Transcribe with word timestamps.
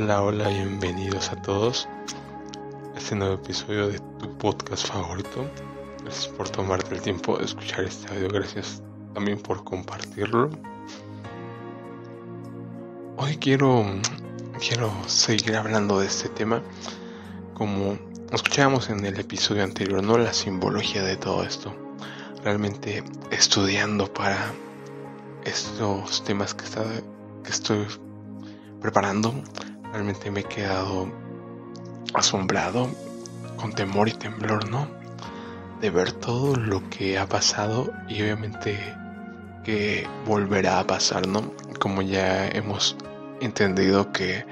Hola, 0.00 0.22
hola, 0.22 0.48
bienvenidos 0.48 1.32
a 1.32 1.42
todos 1.42 1.88
a 2.94 2.98
este 2.98 3.16
nuevo 3.16 3.34
episodio 3.34 3.88
de 3.88 3.98
tu 3.98 4.30
podcast 4.38 4.86
favorito. 4.86 5.50
Gracias 6.04 6.28
por 6.28 6.48
tomarte 6.48 6.94
el 6.94 7.00
tiempo 7.02 7.36
de 7.36 7.46
escuchar 7.46 7.82
este 7.82 8.14
audio, 8.14 8.28
gracias 8.28 8.80
también 9.12 9.40
por 9.40 9.64
compartirlo. 9.64 10.50
Hoy 13.16 13.38
quiero, 13.38 13.84
quiero 14.60 14.92
seguir 15.08 15.56
hablando 15.56 15.98
de 15.98 16.06
este 16.06 16.28
tema 16.28 16.62
como 17.54 17.98
escuchábamos 18.30 18.90
en 18.90 19.04
el 19.04 19.18
episodio 19.18 19.64
anterior, 19.64 20.00
¿no? 20.00 20.16
La 20.16 20.32
simbología 20.32 21.02
de 21.02 21.16
todo 21.16 21.42
esto. 21.42 21.74
Realmente 22.44 23.02
estudiando 23.32 24.12
para 24.12 24.52
estos 25.42 26.22
temas 26.22 26.54
que, 26.54 26.66
está, 26.66 26.84
que 27.42 27.50
estoy 27.50 27.84
preparando, 28.80 29.34
realmente 29.92 30.30
me 30.30 30.40
he 30.40 30.44
quedado 30.44 31.10
asombrado, 32.14 32.88
con 33.56 33.72
temor 33.72 34.08
y 34.08 34.12
temblor, 34.12 34.68
¿no? 34.70 34.86
De 35.80 35.90
ver 35.90 36.12
todo 36.12 36.56
lo 36.56 36.88
que 36.90 37.18
ha 37.18 37.26
pasado 37.26 37.92
y 38.08 38.22
obviamente 38.22 38.78
que 39.64 40.06
volverá 40.26 40.80
a 40.80 40.86
pasar, 40.86 41.26
¿no? 41.26 41.52
Como 41.78 42.02
ya 42.02 42.48
hemos 42.48 42.96
entendido 43.40 44.10
que 44.12 44.44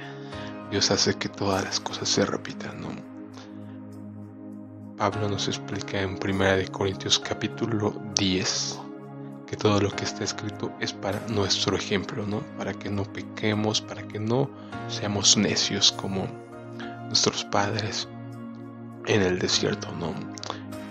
Dios 0.71 0.91
hace 0.91 1.15
que 1.15 1.29
todas 1.29 1.65
las 1.65 1.80
cosas 1.80 2.09
se 2.09 2.25
repitan, 2.25 2.80
¿no? 2.80 2.89
Pablo 4.97 5.29
nos 5.29 5.47
explica 5.49 6.01
en 6.01 6.19
1 6.23 6.73
Corintios 6.73 7.19
capítulo 7.19 7.95
10 8.15 8.85
que 9.47 9.57
todo 9.57 9.80
lo 9.80 9.91
que 9.91 10.05
está 10.05 10.25
escrito 10.25 10.73
es 10.80 10.93
para 10.93 11.21
nuestro 11.29 11.77
ejemplo, 11.77 12.27
¿no? 12.27 12.41
Para 12.59 12.75
que 12.75 12.91
no 12.91 13.05
pequemos, 13.05 13.80
para 13.80 14.03
que 14.07 14.19
no 14.19 14.51
seamos 14.88 15.37
necios 15.37 15.93
como 15.93 16.27
nuestros 17.07 17.45
padres 17.45 18.09
en 19.07 19.23
el 19.23 19.38
desierto, 19.38 19.88
¿no? 19.93 20.13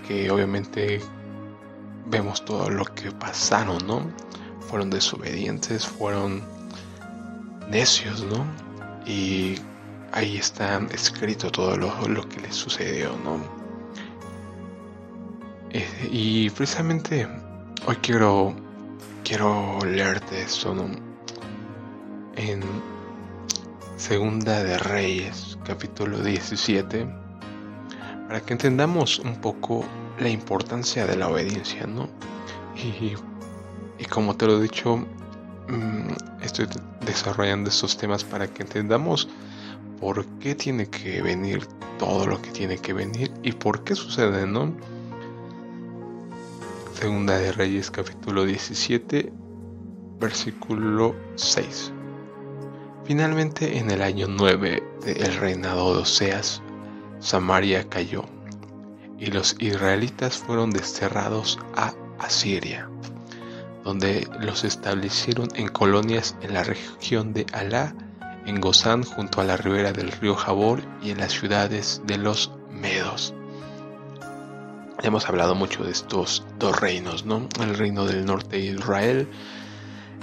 Que 0.08 0.32
obviamente 0.32 1.02
vemos 2.06 2.44
todo 2.46 2.70
lo 2.70 2.86
que 2.86 3.12
pasaron, 3.12 3.86
¿no? 3.86 4.08
Fueron 4.70 4.90
desobedientes, 4.90 5.86
fueron 5.86 6.44
necios, 7.70 8.24
¿no? 8.24 8.46
Y 9.06 9.56
ahí 10.14 10.38
está 10.38 10.80
escrito 10.92 11.52
todo 11.52 11.76
lo, 11.76 12.08
lo 12.08 12.28
que 12.30 12.40
les 12.40 12.56
sucedió, 12.56 13.18
¿no? 13.24 13.40
Eh, 15.72 16.10
y 16.10 16.50
precisamente 16.52 17.28
Hoy 17.88 17.98
quiero, 17.98 18.56
quiero 19.24 19.78
leerte 19.86 20.42
esto 20.42 20.76
en 22.36 22.64
Segunda 23.96 24.64
de 24.64 24.80
Reyes, 24.80 25.56
capítulo 25.64 26.18
17, 26.18 27.08
para 28.28 28.42
que 28.42 28.54
entendamos 28.54 29.20
un 29.20 29.40
poco 29.40 29.86
la 30.18 30.30
importancia 30.30 31.06
de 31.06 31.16
la 31.16 31.28
obediencia, 31.28 31.86
¿no? 31.86 32.10
Y, 32.76 33.14
y 34.00 34.06
como 34.06 34.36
te 34.36 34.48
lo 34.48 34.58
he 34.58 34.64
dicho, 34.64 34.98
mm, 34.98 36.42
estoy 36.42 36.68
desarrollando 37.06 37.70
estos 37.70 37.96
temas 37.98 38.24
para 38.24 38.48
que 38.48 38.64
entendamos 38.64 39.30
por 40.00 40.26
qué 40.40 40.56
tiene 40.56 40.90
que 40.90 41.22
venir 41.22 41.68
todo 42.00 42.26
lo 42.26 42.42
que 42.42 42.50
tiene 42.50 42.80
que 42.80 42.94
venir 42.94 43.32
y 43.44 43.52
por 43.52 43.84
qué 43.84 43.94
sucede, 43.94 44.48
¿no? 44.48 44.74
Segunda 46.96 47.38
de 47.38 47.52
Reyes 47.52 47.92
capítulo 47.92 48.46
17, 48.46 49.30
versículo 50.18 51.14
6. 51.36 51.92
Finalmente 53.04 53.78
en 53.78 53.92
el 53.92 54.02
año 54.02 54.28
9 54.30 54.82
del 55.04 55.36
reinado 55.36 55.94
de 55.94 56.04
Oseas, 56.04 56.62
Samaria 57.20 57.90
cayó 57.90 58.24
y 59.20 59.26
los 59.26 59.58
israelitas 59.60 60.38
fueron 60.38 60.72
desterrados 60.72 61.60
a 61.76 61.94
Asiria, 62.18 62.90
donde 63.84 64.26
los 64.40 64.64
establecieron 64.64 65.50
en 65.56 65.68
colonias 65.68 66.38
en 66.42 66.54
la 66.54 66.64
región 66.64 67.34
de 67.34 67.46
Alá, 67.52 67.94
en 68.46 68.62
Gozán 68.62 69.04
junto 69.04 69.42
a 69.42 69.44
la 69.44 69.58
ribera 69.58 69.92
del 69.92 70.14
río 70.14 70.34
Jabor 70.34 70.82
y 71.02 71.12
en 71.12 71.18
las 71.18 71.34
ciudades 71.34 72.02
de 72.06 72.18
los 72.18 72.54
Medos 72.72 73.34
hemos 75.06 75.30
hablado 75.30 75.56
mucho 75.56 75.84
de 75.84 75.92
estos 75.92 76.46
dos 76.58 76.80
reinos, 76.80 77.26
¿no? 77.26 77.48
El 77.60 77.78
reino 77.78 78.06
del 78.06 78.26
norte 78.26 78.58
de 78.58 78.66
Israel, 78.66 79.28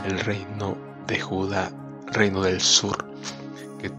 el 0.04 0.18
reino 0.18 0.76
de 1.06 1.20
Judá, 1.20 1.70
reino 2.06 2.42
del 2.42 2.60
sur. 2.60 2.96
Que 3.78 3.92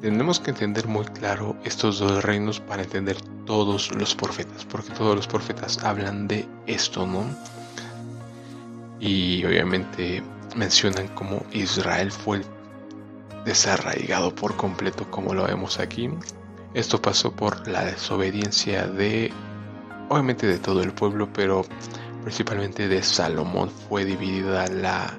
tenemos 0.00 0.38
que 0.38 0.50
entender 0.50 0.86
muy 0.86 1.04
claro 1.06 1.56
estos 1.64 1.98
dos 1.98 2.22
reinos 2.22 2.60
para 2.60 2.82
entender 2.82 3.16
todos 3.44 3.92
los 3.94 4.14
profetas, 4.14 4.64
porque 4.64 4.90
todos 4.92 5.16
los 5.16 5.26
profetas 5.26 5.82
hablan 5.82 6.28
de 6.28 6.46
esto, 6.66 7.06
¿no? 7.06 7.24
Y 9.00 9.44
obviamente 9.44 10.22
mencionan 10.54 11.08
cómo 11.08 11.44
Israel 11.52 12.12
fue 12.12 12.42
desarraigado 13.44 14.34
por 14.34 14.56
completo, 14.56 15.10
como 15.10 15.34
lo 15.34 15.44
vemos 15.44 15.80
aquí. 15.80 16.08
Esto 16.72 17.02
pasó 17.02 17.32
por 17.32 17.66
la 17.68 17.84
desobediencia 17.84 18.86
de 18.86 19.32
obviamente 20.14 20.46
de 20.46 20.58
todo 20.58 20.80
el 20.80 20.92
pueblo, 20.92 21.28
pero 21.32 21.66
principalmente 22.22 22.86
de 22.86 23.02
Salomón 23.02 23.68
fue 23.68 24.04
dividida 24.04 24.68
la 24.68 25.12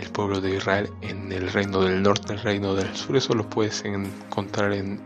el 0.00 0.08
pueblo 0.10 0.40
de 0.40 0.56
Israel 0.56 0.88
en 1.02 1.30
el 1.30 1.52
reino 1.52 1.82
del 1.82 2.02
norte, 2.02 2.32
el 2.32 2.40
reino 2.40 2.74
del 2.74 2.94
sur. 2.96 3.18
Eso 3.18 3.34
lo 3.34 3.50
puedes 3.50 3.84
encontrar 3.84 4.72
en 4.72 4.98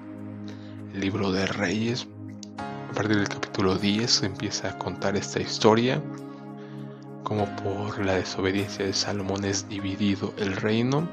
el 0.95 1.01
libro 1.01 1.33
de 1.33 1.47
Reyes. 1.47 2.07
A 2.59 2.95
partir 2.95 3.17
del 3.17 3.29
capítulo 3.29 3.75
10 3.75 4.09
se 4.09 4.27
empieza 4.27 4.69
a 4.69 4.79
contar 4.79 5.17
esta 5.17 5.41
historia, 5.41 6.01
como 7.25 7.47
por 7.57 8.05
la 8.05 8.15
desobediencia 8.15 8.85
de 8.85 8.93
Salomón 8.93 9.45
es 9.45 9.69
dividido 9.69 10.33
el 10.37 10.55
reino. 10.55 11.09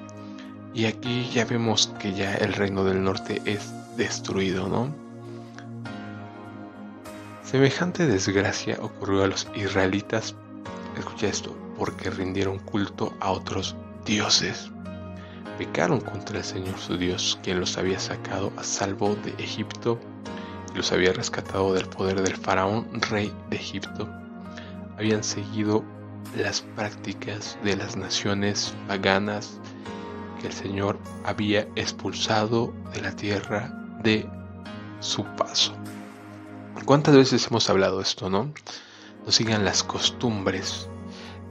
Y 0.76 0.86
aquí 0.86 1.28
ya 1.34 1.46
vemos 1.46 1.92
que 2.00 2.14
ya 2.14 2.36
el 2.36 2.54
reino 2.54 2.84
del 2.84 3.02
norte 3.04 3.42
es 3.46 3.74
destruido, 3.98 4.68
¿no? 4.68 5.09
Semejante 7.50 8.06
desgracia 8.06 8.78
ocurrió 8.80 9.24
a 9.24 9.28
los 9.28 9.48
israelitas, 9.56 10.36
escucha 10.96 11.26
esto, 11.26 11.58
porque 11.80 12.12
rindieron 12.12 12.60
culto 12.60 13.12
a 13.20 13.32
otros 13.32 13.76
dioses. 14.06 14.70
Pecaron 15.58 16.00
contra 16.00 16.38
el 16.38 16.44
Señor 16.44 16.78
su 16.78 16.96
Dios, 16.96 17.40
quien 17.42 17.60
los 17.60 17.76
había 17.80 18.00
sacado 18.00 18.54
a 18.56 18.64
salvo 18.64 19.16
de 19.26 19.32
Egipto 19.44 20.00
y 20.72 20.78
los 20.78 20.92
había 20.92 21.12
rescatado 21.12 21.74
del 21.74 21.88
poder 21.88 22.22
del 22.22 22.38
faraón, 22.38 22.88
rey 23.10 23.34
de 23.50 23.56
Egipto. 23.56 24.08
Habían 25.00 25.24
seguido 25.24 25.84
las 26.38 26.62
prácticas 26.76 27.58
de 27.64 27.78
las 27.78 27.98
naciones 27.98 28.76
paganas 28.88 29.60
que 30.40 30.46
el 30.46 30.54
Señor 30.54 31.00
había 31.26 31.62
expulsado 31.76 32.72
de 32.94 33.02
la 33.02 33.12
tierra 33.16 33.74
de 34.04 34.30
su 35.00 35.24
paso. 35.36 35.74
¿Cuántas 36.90 37.16
veces 37.16 37.46
hemos 37.46 37.70
hablado 37.70 38.02
esto, 38.02 38.32
no? 38.32 38.52
No 39.24 39.32
sigan 39.32 39.64
las 39.64 39.84
costumbres 39.84 40.90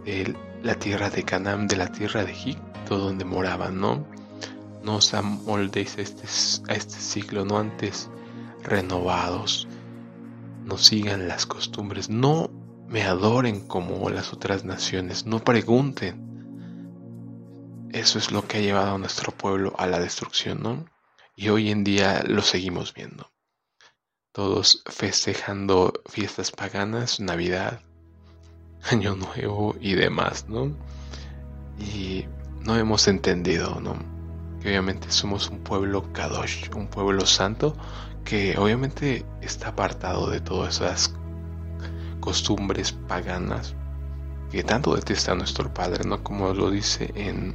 de 0.04 0.36
la 0.64 0.74
tierra 0.74 1.10
de 1.10 1.22
Canaán, 1.22 1.68
de 1.68 1.76
la 1.76 1.92
tierra 1.92 2.24
de 2.24 2.32
Egipto 2.32 2.98
donde 2.98 3.24
moraban, 3.24 3.80
¿no? 3.80 4.04
No 4.82 4.96
os 4.96 5.14
amoldéis 5.14 5.96
a 5.96 6.00
este, 6.00 6.72
a 6.72 6.74
este 6.74 6.98
siglo, 6.98 7.44
no 7.44 7.56
antes 7.56 8.10
renovados. 8.64 9.68
No 10.64 10.76
sigan 10.76 11.28
las 11.28 11.46
costumbres, 11.46 12.10
no 12.10 12.50
me 12.88 13.04
adoren 13.04 13.60
como 13.60 14.10
las 14.10 14.32
otras 14.32 14.64
naciones, 14.64 15.24
no 15.24 15.38
pregunten. 15.44 16.18
Eso 17.92 18.18
es 18.18 18.32
lo 18.32 18.44
que 18.48 18.58
ha 18.58 18.60
llevado 18.60 18.96
a 18.96 18.98
nuestro 18.98 19.30
pueblo 19.30 19.72
a 19.78 19.86
la 19.86 20.00
destrucción, 20.00 20.64
¿no? 20.64 20.86
Y 21.36 21.50
hoy 21.50 21.70
en 21.70 21.84
día 21.84 22.24
lo 22.26 22.42
seguimos 22.42 22.92
viendo 22.92 23.30
todos 24.32 24.82
festejando 24.86 25.92
fiestas 26.06 26.50
paganas, 26.50 27.20
Navidad, 27.20 27.80
Año 28.90 29.16
Nuevo 29.16 29.74
y 29.80 29.94
demás, 29.94 30.46
¿no? 30.48 30.72
Y 31.78 32.26
no 32.60 32.76
hemos 32.76 33.08
entendido, 33.08 33.80
¿no? 33.80 33.96
Que 34.60 34.68
obviamente 34.68 35.10
somos 35.10 35.48
un 35.50 35.60
pueblo 35.60 36.12
Kadosh, 36.12 36.70
un 36.74 36.88
pueblo 36.88 37.26
santo, 37.26 37.76
que 38.24 38.56
obviamente 38.58 39.24
está 39.40 39.68
apartado 39.68 40.28
de 40.28 40.40
todas 40.40 40.76
esas 40.76 41.14
costumbres 42.20 42.92
paganas 42.92 43.74
que 44.50 44.64
tanto 44.64 44.94
detesta 44.94 45.34
nuestro 45.34 45.72
Padre, 45.72 46.04
¿no? 46.04 46.22
Como 46.22 46.52
lo 46.52 46.70
dice 46.70 47.10
en 47.14 47.54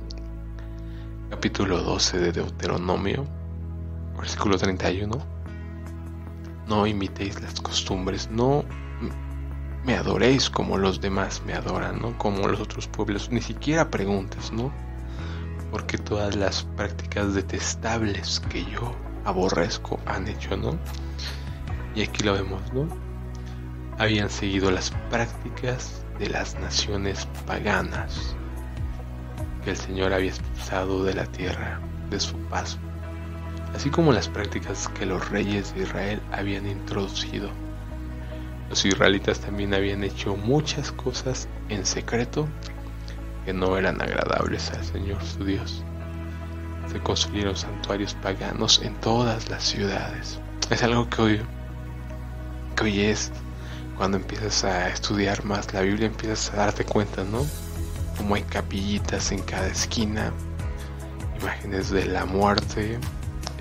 capítulo 1.29 1.81
12 1.81 2.19
de 2.19 2.31
Deuteronomio, 2.31 3.25
versículo 4.17 4.57
31 4.57 5.32
no 6.67 6.87
imitéis 6.87 7.41
las 7.41 7.59
costumbres, 7.61 8.29
no 8.31 8.63
me 9.85 9.95
adoréis 9.95 10.49
como 10.49 10.77
los 10.77 11.01
demás 11.01 11.41
me 11.45 11.53
adoran, 11.53 12.01
¿no? 12.01 12.17
Como 12.17 12.47
los 12.47 12.59
otros 12.61 12.87
pueblos, 12.87 13.29
ni 13.31 13.41
siquiera 13.41 13.89
preguntes, 13.89 14.51
¿no? 14.51 14.71
porque 15.73 15.97
todas 15.97 16.35
las 16.35 16.65
prácticas 16.77 17.33
detestables 17.33 18.39
que 18.41 18.63
yo 18.63 18.95
aborrezco 19.25 19.99
han 20.05 20.27
hecho, 20.27 20.55
¿no? 20.55 20.77
Y 21.95 22.03
aquí 22.03 22.23
lo 22.23 22.33
vemos, 22.33 22.61
¿no? 22.73 22.87
Habían 23.97 24.29
seguido 24.29 24.69
las 24.69 24.91
prácticas 25.09 26.05
de 26.19 26.29
las 26.29 26.53
naciones 26.59 27.27
paganas 27.47 28.35
que 29.63 29.71
el 29.71 29.77
Señor 29.77 30.13
había 30.13 30.29
expulsado 30.29 31.03
de 31.05 31.15
la 31.15 31.25
tierra 31.25 31.79
de 32.11 32.19
su 32.19 32.37
paso, 32.49 32.77
así 33.73 33.89
como 33.89 34.13
las 34.13 34.29
prácticas 34.29 34.87
que 34.89 35.05
los 35.05 35.29
reyes 35.29 35.73
de 35.75 35.83
Israel 35.83 36.21
habían 36.31 36.67
introducido. 36.67 37.49
Los 38.69 38.85
israelitas 38.85 39.39
también 39.39 39.73
habían 39.73 40.03
hecho 40.03 40.35
muchas 40.35 40.91
cosas 40.91 41.47
en 41.69 41.85
secreto 41.85 42.47
que 43.45 43.53
no 43.53 43.77
eran 43.77 44.01
agradables 44.01 44.71
al 44.71 44.83
Señor 44.83 45.23
su 45.23 45.43
Dios. 45.43 45.83
Se 46.91 46.99
construyeron 46.99 47.55
santuarios 47.55 48.13
paganos 48.15 48.81
en 48.81 48.95
todas 48.95 49.49
las 49.49 49.63
ciudades. 49.63 50.39
Es 50.69 50.83
algo 50.83 51.09
que 51.09 51.21
hoy, 52.81 53.01
es 53.01 53.31
cuando 53.97 54.17
empiezas 54.17 54.63
a 54.63 54.89
estudiar 54.89 55.45
más 55.45 55.73
la 55.73 55.81
Biblia, 55.81 56.07
empiezas 56.07 56.51
a 56.53 56.57
darte 56.57 56.83
cuenta, 56.83 57.23
¿no? 57.23 57.45
Como 58.17 58.35
hay 58.35 58.43
capillitas 58.43 59.31
en 59.31 59.41
cada 59.43 59.67
esquina, 59.67 60.33
imágenes 61.39 61.89
de 61.89 62.05
la 62.05 62.25
muerte, 62.25 62.99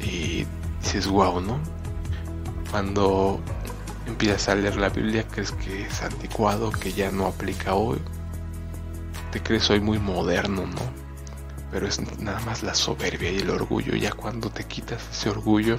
y 0.03 0.47
dices, 0.83 1.07
wow, 1.07 1.41
¿no? 1.41 1.59
Cuando 2.71 3.41
empiezas 4.07 4.49
a 4.49 4.55
leer 4.55 4.77
la 4.77 4.89
Biblia, 4.89 5.27
crees 5.29 5.53
que 5.53 5.83
es 5.83 6.03
anticuado, 6.03 6.71
que 6.71 6.93
ya 6.93 7.11
no 7.11 7.27
aplica 7.27 7.75
hoy. 7.75 7.99
Te 9.31 9.43
crees 9.43 9.71
hoy 9.71 9.81
muy 9.81 9.99
moderno, 9.99 10.67
¿no? 10.67 11.03
Pero 11.71 11.87
es 11.87 12.01
nada 12.21 12.41
más 12.41 12.63
la 12.63 12.75
soberbia 12.75 13.31
y 13.31 13.39
el 13.39 13.51
orgullo. 13.51 13.95
Ya 13.95 14.13
cuando 14.13 14.51
te 14.51 14.65
quitas 14.65 15.03
ese 15.11 15.31
orgullo 15.31 15.79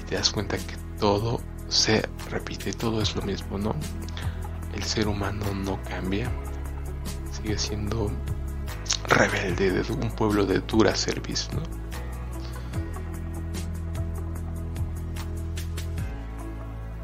y 0.00 0.04
te 0.08 0.14
das 0.14 0.30
cuenta 0.30 0.56
que 0.56 0.76
todo 0.98 1.40
se 1.68 2.08
repite, 2.30 2.72
todo 2.72 3.02
es 3.02 3.14
lo 3.14 3.22
mismo, 3.22 3.58
¿no? 3.58 3.74
El 4.74 4.82
ser 4.82 5.08
humano 5.08 5.44
no 5.54 5.82
cambia, 5.82 6.30
sigue 7.32 7.58
siendo 7.58 8.10
rebelde 9.08 9.70
de 9.70 9.92
un 9.92 10.10
pueblo 10.10 10.46
de 10.46 10.60
dura 10.60 10.94
servicio, 10.94 11.52
¿no? 11.54 11.83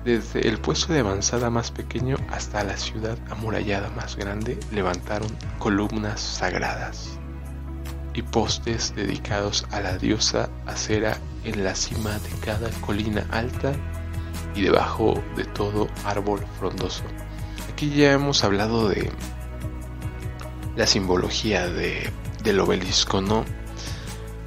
Desde 0.05 0.49
el 0.49 0.59
puesto 0.59 0.95
de 0.95 1.01
avanzada 1.01 1.51
más 1.51 1.71
pequeño 1.71 2.17
hasta 2.31 2.65
la 2.65 2.79
ciudad 2.79 3.19
amurallada 3.31 3.91
más 3.91 4.17
grande 4.17 4.59
levantaron 4.73 5.29
columnas 5.59 6.21
sagradas 6.21 7.19
y 8.15 8.23
postes 8.23 8.95
dedicados 8.97 9.67
a 9.71 9.81
la 9.81 9.99
diosa 9.99 10.49
Acera 10.67 11.19
en 11.45 11.65
la 11.65 11.75
cima 11.75 12.13
de 12.19 12.31
cada 12.45 12.71
colina 12.81 13.27
alta 13.31 13.73
y 14.55 14.63
debajo 14.63 15.23
de 15.37 15.45
todo 15.45 15.89
árbol 16.05 16.45
frondoso. 16.59 17.05
Aquí 17.73 17.91
ya 17.91 18.13
hemos 18.13 18.43
hablado 18.43 18.89
de 18.89 19.11
la 20.77 20.87
simbología 20.87 21.69
de, 21.69 22.11
del 22.43 22.61
obelisco, 22.61 23.21
¿no? 23.21 23.45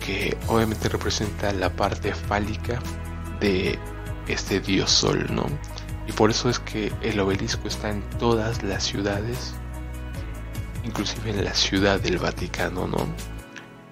Que 0.03 0.35
obviamente 0.47 0.89
representa 0.89 1.53
la 1.53 1.69
parte 1.69 2.13
fálica 2.13 2.79
de 3.39 3.79
este 4.27 4.59
dios 4.59 4.91
sol, 4.91 5.27
¿no? 5.31 5.45
Y 6.07 6.11
por 6.11 6.29
eso 6.29 6.49
es 6.49 6.59
que 6.59 6.91
el 7.01 7.19
obelisco 7.19 7.67
está 7.67 7.89
en 7.89 8.01
todas 8.19 8.63
las 8.63 8.83
ciudades, 8.83 9.53
inclusive 10.83 11.29
en 11.31 11.43
la 11.43 11.53
ciudad 11.53 11.99
del 11.99 12.17
Vaticano, 12.17 12.87
¿no? 12.87 13.07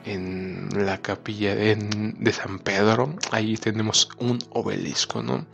En 0.03 0.69
la 0.73 0.97
capilla 0.97 1.55
de, 1.55 1.75
de 1.75 2.33
San 2.33 2.59
Pedro, 2.59 3.15
ahí 3.31 3.55
tenemos 3.55 4.09
un 4.17 4.39
obelisco, 4.49 5.21
¿no? 5.21 5.45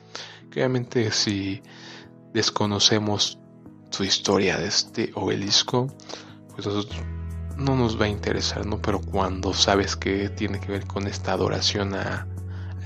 Obviamente 0.51 1.11
si 1.11 1.61
desconocemos 2.33 3.39
su 3.91 4.03
historia 4.03 4.57
de 4.57 4.67
este 4.67 5.11
obelisco, 5.13 5.87
pues 6.55 6.67
no 7.57 7.75
nos 7.75 7.99
va 7.99 8.05
a 8.05 8.09
interesar, 8.09 8.65
¿no? 8.65 8.81
Pero 8.81 9.01
cuando 9.01 9.53
sabes 9.53 9.95
que 9.95 10.29
tiene 10.29 10.59
que 10.59 10.71
ver 10.71 10.85
con 10.85 11.07
esta 11.07 11.33
adoración 11.33 11.93
a, 11.95 12.27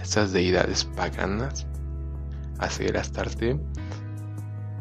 estas 0.01 0.31
deidades 0.31 0.83
paganas, 0.83 1.67
a 2.61 2.69
Ser 2.69 2.97
Astarte, 2.97 3.59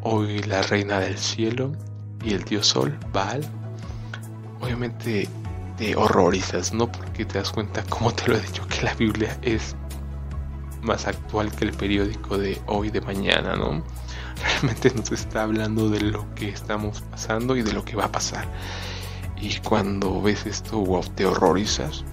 hoy 0.02 0.42
la 0.42 0.62
reina 0.62 1.00
del 1.00 1.18
cielo 1.18 1.72
y 2.22 2.34
el 2.34 2.44
dios 2.44 2.68
sol, 2.68 2.96
Baal, 3.12 3.44
obviamente 4.60 5.28
te 5.76 5.96
horrorizas, 5.96 6.72
¿no? 6.72 6.90
Porque 6.92 7.24
te 7.24 7.38
das 7.38 7.50
cuenta, 7.50 7.82
como 7.84 8.12
te 8.12 8.28
lo 8.28 8.36
he 8.36 8.40
dicho, 8.40 8.66
que 8.68 8.82
la 8.82 8.94
Biblia 8.94 9.36
es 9.42 9.74
más 10.82 11.06
actual 11.06 11.50
que 11.52 11.64
el 11.64 11.72
periódico 11.72 12.38
de 12.38 12.60
hoy, 12.66 12.90
de 12.90 13.00
mañana, 13.00 13.56
¿no? 13.56 13.82
Realmente 14.44 14.92
nos 14.94 15.10
está 15.12 15.42
hablando 15.42 15.88
de 15.88 16.00
lo 16.00 16.32
que 16.34 16.50
estamos 16.50 17.00
pasando 17.10 17.56
y 17.56 17.62
de 17.62 17.72
lo 17.72 17.84
que 17.84 17.96
va 17.96 18.04
a 18.04 18.12
pasar. 18.12 18.46
Y 19.40 19.58
cuando 19.60 20.20
ves 20.20 20.44
esto, 20.44 20.78
wow, 20.78 21.02
te 21.14 21.24
horrorizas. 21.24 22.04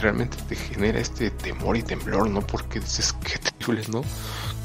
Realmente 0.00 0.36
te 0.48 0.54
genera 0.54 1.00
este 1.00 1.30
temor 1.30 1.76
y 1.76 1.82
temblor, 1.82 2.30
¿no? 2.30 2.40
Porque 2.40 2.80
dices, 2.80 3.14
qué 3.24 3.38
terrible, 3.38 3.82
¿no? 3.88 4.02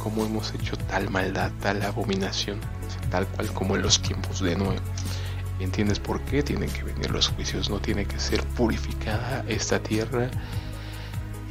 Cómo 0.02 0.26
hemos 0.26 0.54
hecho 0.54 0.78
tal 0.78 1.10
maldad, 1.10 1.52
tal 1.62 1.82
abominación, 1.82 2.60
tal 3.10 3.26
cual 3.28 3.52
como 3.54 3.76
en 3.76 3.82
los 3.82 4.02
tiempos 4.02 4.42
de 4.42 4.56
Noé. 4.56 4.78
¿Entiendes 5.60 6.00
por 6.00 6.22
qué? 6.22 6.44
Tienen 6.44 6.70
que 6.70 6.84
venir 6.84 7.10
los 7.12 7.30
juicios, 7.30 7.70
no 7.70 7.80
tiene 7.80 8.06
que 8.06 8.20
ser 8.20 8.44
purificada 8.44 9.44
esta 9.48 9.82
tierra 9.82 10.30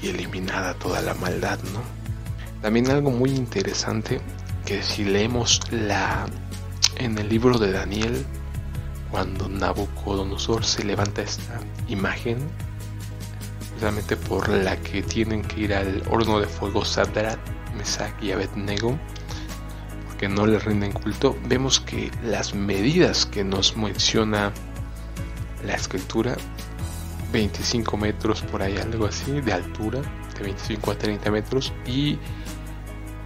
y 0.03 0.09
eliminada 0.09 0.75
toda 0.75 1.01
la 1.01 1.15
maldad, 1.15 1.59
¿no? 1.73 1.81
También 2.61 2.91
algo 2.91 3.11
muy 3.11 3.31
interesante 3.31 4.21
que 4.65 4.83
si 4.83 5.05
leemos 5.05 5.61
la 5.73 6.27
en 6.97 7.19
el 7.19 7.29
libro 7.29 7.59
de 7.59 7.73
Daniel 7.73 8.25
cuando 9.11 9.49
Nabucodonosor 9.49 10.65
se 10.65 10.85
levanta 10.85 11.23
esta 11.23 11.61
imagen 11.89 12.39
por 14.29 14.49
la 14.49 14.77
que 14.77 15.03
tienen 15.03 15.43
que 15.43 15.63
ir 15.63 15.75
al 15.75 16.03
horno 16.09 16.39
de 16.39 16.47
fuego 16.47 16.85
Sadrat, 16.85 17.39
Mesach 17.77 18.15
y 18.23 18.31
Abednego 18.31 18.97
porque 20.07 20.29
no 20.29 20.47
le 20.47 20.61
rinden 20.61 20.93
culto 20.93 21.37
vemos 21.49 21.81
que 21.81 22.11
las 22.23 22.55
medidas 22.55 23.27
que 23.27 23.43
nos 23.43 23.77
menciona 23.77 24.53
la 25.67 25.75
escritura 25.75 26.37
25 27.33 27.97
metros 27.97 28.43
por 28.43 28.63
ahí, 28.63 28.77
algo 28.77 29.07
así, 29.07 29.41
de 29.41 29.53
altura, 29.53 30.01
de 30.37 30.45
25 30.45 30.91
a 30.91 30.95
30 30.99 31.31
metros 31.31 31.73
y 31.87 32.19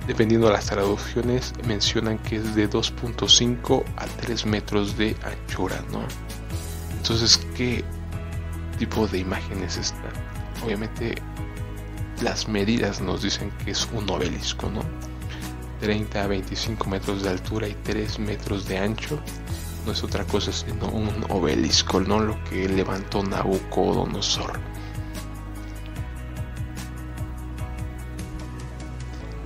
dependiendo 0.07 0.47
de 0.47 0.55
las 0.55 0.67
traducciones 0.67 1.53
mencionan 1.67 2.19
que 2.19 2.37
es 2.37 2.55
de 2.55 2.71
2.5 2.71 3.85
a 3.97 4.07
3 4.07 4.47
metros 4.47 4.97
de 4.97 5.17
anchura, 5.23 5.83
¿no? 5.91 6.03
Entonces, 6.97 7.39
¿qué 7.57 7.85
tipo 8.79 9.07
de 9.09 9.19
imagen 9.19 9.63
es 9.65 9.77
esta? 9.77 10.06
Obviamente 10.65 11.15
las 12.23 12.49
medidas 12.49 13.01
nos 13.01 13.23
dicen 13.23 13.51
que 13.65 13.73
es 13.73 13.89
un 13.93 14.09
obelisco, 14.11 14.71
¿no? 14.71 14.83
30 15.81 16.23
a 16.23 16.27
25 16.27 16.89
metros 16.89 17.23
de 17.23 17.31
altura 17.31 17.69
y 17.69 17.75
3 17.75 18.19
metros 18.19 18.67
de 18.67 18.79
ancho 18.79 19.21
no 19.87 19.93
es 19.93 20.03
otra 20.03 20.25
cosa 20.25 20.53
sino 20.53 20.89
un 20.89 21.25
obelisco, 21.31 22.01
no 22.01 22.19
lo 22.19 22.43
que 22.45 22.69
levantó 22.69 23.23
Nabucodonosor. 23.23 24.59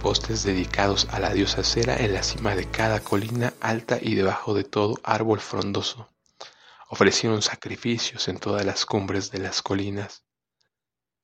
Postes 0.00 0.45
dedicados 0.45 1.07
a 1.11 1.21
la 1.21 1.35
diosa 1.35 1.62
Cera 1.62 1.97
en 1.99 2.14
la 2.14 2.23
cima 2.23 2.57
de 2.57 2.71
cada 2.71 3.00
colina 3.00 3.52
alta 3.61 3.99
y 4.00 4.14
debajo 4.14 4.55
de 4.55 4.64
todo 4.64 4.99
árbol 5.05 5.40
frondoso. 5.40 6.09
Ofrecieron 6.88 7.43
sacrificios 7.43 8.26
en 8.29 8.38
todas 8.38 8.64
las 8.64 8.87
cumbres 8.87 9.31
de 9.31 9.40
las 9.40 9.61
colinas, 9.61 10.25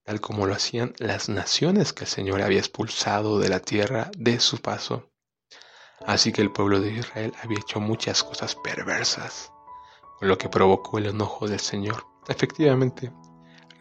tal 0.06 0.20
como 0.20 0.46
lo 0.46 0.54
hacían 0.54 0.94
las 0.98 1.28
naciones 1.28 1.92
que 1.92 2.04
el 2.04 2.10
Señor 2.10 2.40
había 2.40 2.60
expulsado 2.60 3.40
de 3.40 3.48
la 3.48 3.58
tierra 3.58 4.12
de 4.16 4.38
su 4.38 4.58
paso. 4.58 5.10
Así 6.06 6.30
que 6.30 6.42
el 6.42 6.52
pueblo 6.52 6.80
de 6.80 6.92
Israel 6.92 7.32
había 7.42 7.58
hecho 7.58 7.80
muchas 7.80 8.22
cosas 8.22 8.54
perversas, 8.54 9.50
con 10.18 10.28
lo 10.28 10.38
que 10.38 10.48
provocó 10.48 10.98
el 10.98 11.06
enojo 11.06 11.48
del 11.48 11.58
Señor. 11.58 12.06
Efectivamente, 12.28 13.12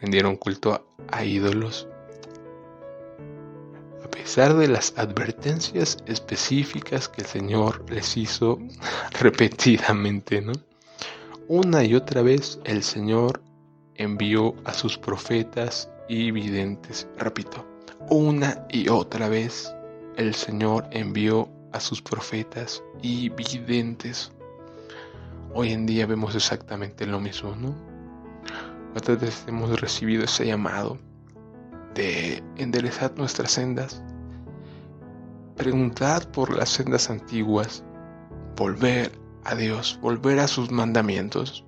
rendieron 0.00 0.34
culto 0.34 0.88
a 1.12 1.24
ídolos. 1.24 1.86
A 4.04 4.10
pesar 4.10 4.54
de 4.54 4.66
las 4.66 4.98
advertencias 4.98 5.98
específicas 6.06 7.08
que 7.08 7.20
el 7.20 7.28
Señor 7.28 7.88
les 7.88 8.16
hizo 8.16 8.58
repetidamente. 9.20 10.44
Una 11.46 11.84
y 11.84 11.94
otra 11.94 12.22
vez 12.22 12.58
el 12.64 12.82
Señor 12.82 13.44
envió 13.94 14.56
a 14.64 14.74
sus 14.74 14.98
profetas 14.98 15.88
y 16.08 16.30
videntes. 16.30 17.08
Repito, 17.18 17.66
una 18.10 18.66
y 18.68 18.88
otra 18.88 19.28
vez 19.28 19.74
el 20.16 20.34
Señor 20.34 20.86
envió 20.90 21.48
a 21.72 21.80
sus 21.80 22.00
profetas 22.00 22.82
y 23.02 23.28
videntes. 23.30 24.32
Hoy 25.52 25.72
en 25.72 25.86
día 25.86 26.06
vemos 26.06 26.34
exactamente 26.34 27.06
lo 27.06 27.20
mismo, 27.20 27.54
¿no? 27.56 27.74
¿Cuántas 28.92 29.20
veces 29.20 29.44
hemos 29.46 29.78
recibido 29.80 30.24
ese 30.24 30.46
llamado 30.46 30.98
de 31.94 32.42
enderezar 32.56 33.12
nuestras 33.16 33.52
sendas? 33.52 34.02
Preguntad 35.56 36.28
por 36.30 36.56
las 36.56 36.70
sendas 36.70 37.10
antiguas, 37.10 37.84
volver 38.56 39.12
a 39.44 39.54
Dios, 39.54 39.98
volver 40.00 40.38
a 40.38 40.48
sus 40.48 40.70
mandamientos. 40.70 41.64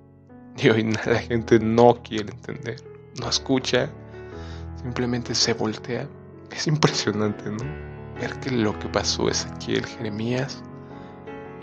Y 0.57 0.69
hoy 0.69 0.83
la 1.05 1.19
gente 1.19 1.59
no 1.59 2.01
quiere 2.01 2.31
entender, 2.31 2.81
no 3.19 3.29
escucha, 3.29 3.91
simplemente 4.81 5.35
se 5.35 5.53
voltea. 5.53 6.07
Es 6.51 6.67
impresionante, 6.67 7.49
¿no? 7.49 7.63
Ver 8.19 8.39
que 8.39 8.51
lo 8.51 8.77
que 8.79 8.87
pasó 8.89 9.29
es 9.29 9.45
aquí 9.45 9.75
el 9.75 9.85
Jeremías 9.85 10.61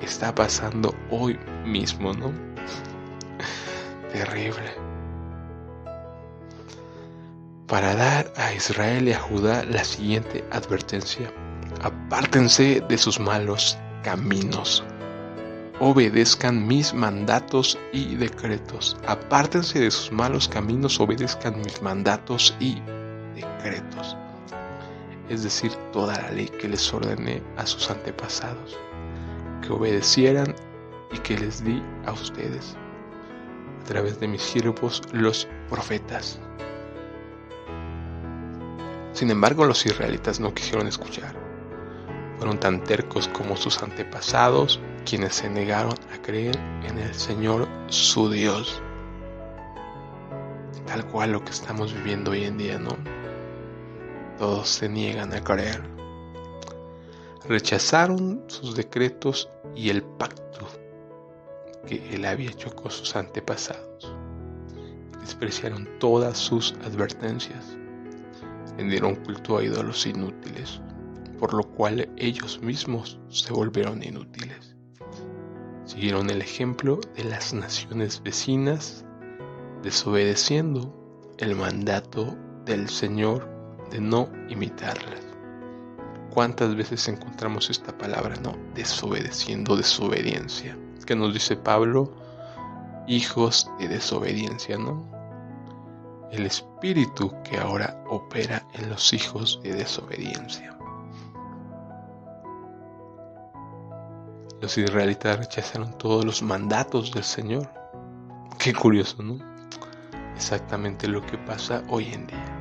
está 0.00 0.34
pasando 0.34 0.94
hoy 1.10 1.38
mismo, 1.64 2.12
¿no? 2.12 2.32
Terrible. 4.12 4.74
Para 7.66 7.94
dar 7.96 8.32
a 8.36 8.52
Israel 8.54 9.08
y 9.08 9.12
a 9.12 9.18
Judá 9.18 9.64
la 9.64 9.82
siguiente 9.82 10.44
advertencia. 10.52 11.32
Apártense 11.82 12.82
de 12.88 12.96
sus 12.96 13.18
malos 13.18 13.76
caminos. 14.04 14.84
Obedezcan 15.80 16.66
mis 16.66 16.94
mandatos 16.94 17.76
y 17.92 18.14
decretos. 18.14 18.96
Apártense 19.06 19.80
de 19.80 19.90
sus 19.90 20.12
malos 20.12 20.48
caminos, 20.48 21.00
obedezcan 21.00 21.58
mis 21.60 21.82
mandatos 21.82 22.54
y 22.60 22.80
decretos. 23.36 24.16
Es 25.28 25.42
decir, 25.42 25.72
toda 25.92 26.16
la 26.20 26.30
ley 26.30 26.48
que 26.48 26.68
les 26.68 26.92
ordené 26.92 27.42
a 27.56 27.66
sus 27.66 27.90
antepasados 27.90 28.78
que 29.60 29.72
obedecieran 29.72 30.54
y 31.12 31.18
que 31.18 31.36
les 31.38 31.64
di 31.64 31.82
a 32.06 32.12
ustedes 32.12 32.76
a 33.80 33.84
través 33.84 34.18
de 34.18 34.28
mis 34.28 34.42
siervos 34.42 35.02
los 35.12 35.46
profetas. 35.68 36.40
Sin 39.12 39.30
embargo, 39.30 39.64
los 39.64 39.86
israelitas 39.86 40.40
no 40.40 40.52
quisieron 40.52 40.88
escuchar. 40.88 41.34
Fueron 42.36 42.58
tan 42.58 42.84
tercos 42.84 43.28
como 43.28 43.56
sus 43.56 43.82
antepasados, 43.82 44.80
quienes 45.08 45.36
se 45.36 45.48
negaron 45.48 45.94
a 46.12 46.20
creer 46.20 46.58
en 46.84 46.98
el 46.98 47.14
Señor 47.14 47.66
su 47.86 48.28
Dios. 48.28 48.82
Tal 50.86 51.06
cual 51.06 51.32
lo 51.32 51.44
que 51.44 51.50
estamos 51.50 51.94
viviendo 51.94 52.32
hoy 52.32 52.44
en 52.44 52.58
día, 52.58 52.78
¿no? 52.78 52.90
Todos 54.38 54.68
se 54.68 54.88
niegan 54.88 55.32
a 55.32 55.42
creer 55.42 55.96
rechazaron 57.48 58.42
sus 58.48 58.74
decretos 58.74 59.48
y 59.74 59.90
el 59.90 60.02
pacto 60.02 60.66
que 61.86 62.14
él 62.14 62.24
había 62.24 62.50
hecho 62.50 62.74
con 62.74 62.90
sus 62.90 63.14
antepasados. 63.14 64.14
Despreciaron 65.20 65.88
todas 65.98 66.36
sus 66.36 66.74
advertencias. 66.84 67.76
Rendieron 68.76 69.14
culto 69.16 69.58
a 69.58 69.64
ídolos 69.64 70.06
inútiles, 70.06 70.80
por 71.38 71.54
lo 71.54 71.62
cual 71.62 72.08
ellos 72.16 72.60
mismos 72.60 73.18
se 73.28 73.52
volvieron 73.52 74.02
inútiles. 74.02 74.74
Siguieron 75.84 76.28
el 76.30 76.42
ejemplo 76.42 77.00
de 77.16 77.24
las 77.24 77.54
naciones 77.54 78.20
vecinas, 78.22 79.04
desobedeciendo 79.82 80.92
el 81.38 81.54
mandato 81.54 82.36
del 82.64 82.88
Señor 82.88 83.55
de 83.90 84.00
no 84.00 84.28
imitarlas. 84.48 85.20
¿Cuántas 86.30 86.74
veces 86.74 87.08
encontramos 87.08 87.70
esta 87.70 87.96
palabra, 87.96 88.36
no? 88.42 88.54
Desobedeciendo, 88.74 89.76
desobediencia. 89.76 90.76
Que 91.06 91.16
nos 91.16 91.32
dice 91.32 91.56
Pablo, 91.56 92.12
hijos 93.06 93.70
de 93.78 93.88
desobediencia, 93.88 94.76
¿no? 94.76 95.02
El 96.30 96.44
espíritu 96.44 97.32
que 97.42 97.56
ahora 97.56 98.02
opera 98.08 98.66
en 98.74 98.90
los 98.90 99.12
hijos 99.12 99.60
de 99.62 99.74
desobediencia. 99.74 100.76
Los 104.60 104.76
israelitas 104.76 105.38
rechazaron 105.38 105.96
todos 105.96 106.24
los 106.24 106.42
mandatos 106.42 107.12
del 107.12 107.24
Señor. 107.24 107.70
Qué 108.58 108.74
curioso, 108.74 109.22
¿no? 109.22 109.38
Exactamente 110.34 111.06
lo 111.08 111.24
que 111.24 111.38
pasa 111.38 111.82
hoy 111.88 112.12
en 112.12 112.26
día 112.26 112.55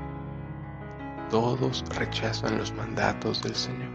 todos 1.36 1.84
rechazan 1.90 2.58
los 2.58 2.72
mandatos 2.72 3.44
del 3.44 3.54
Señor. 3.54 3.90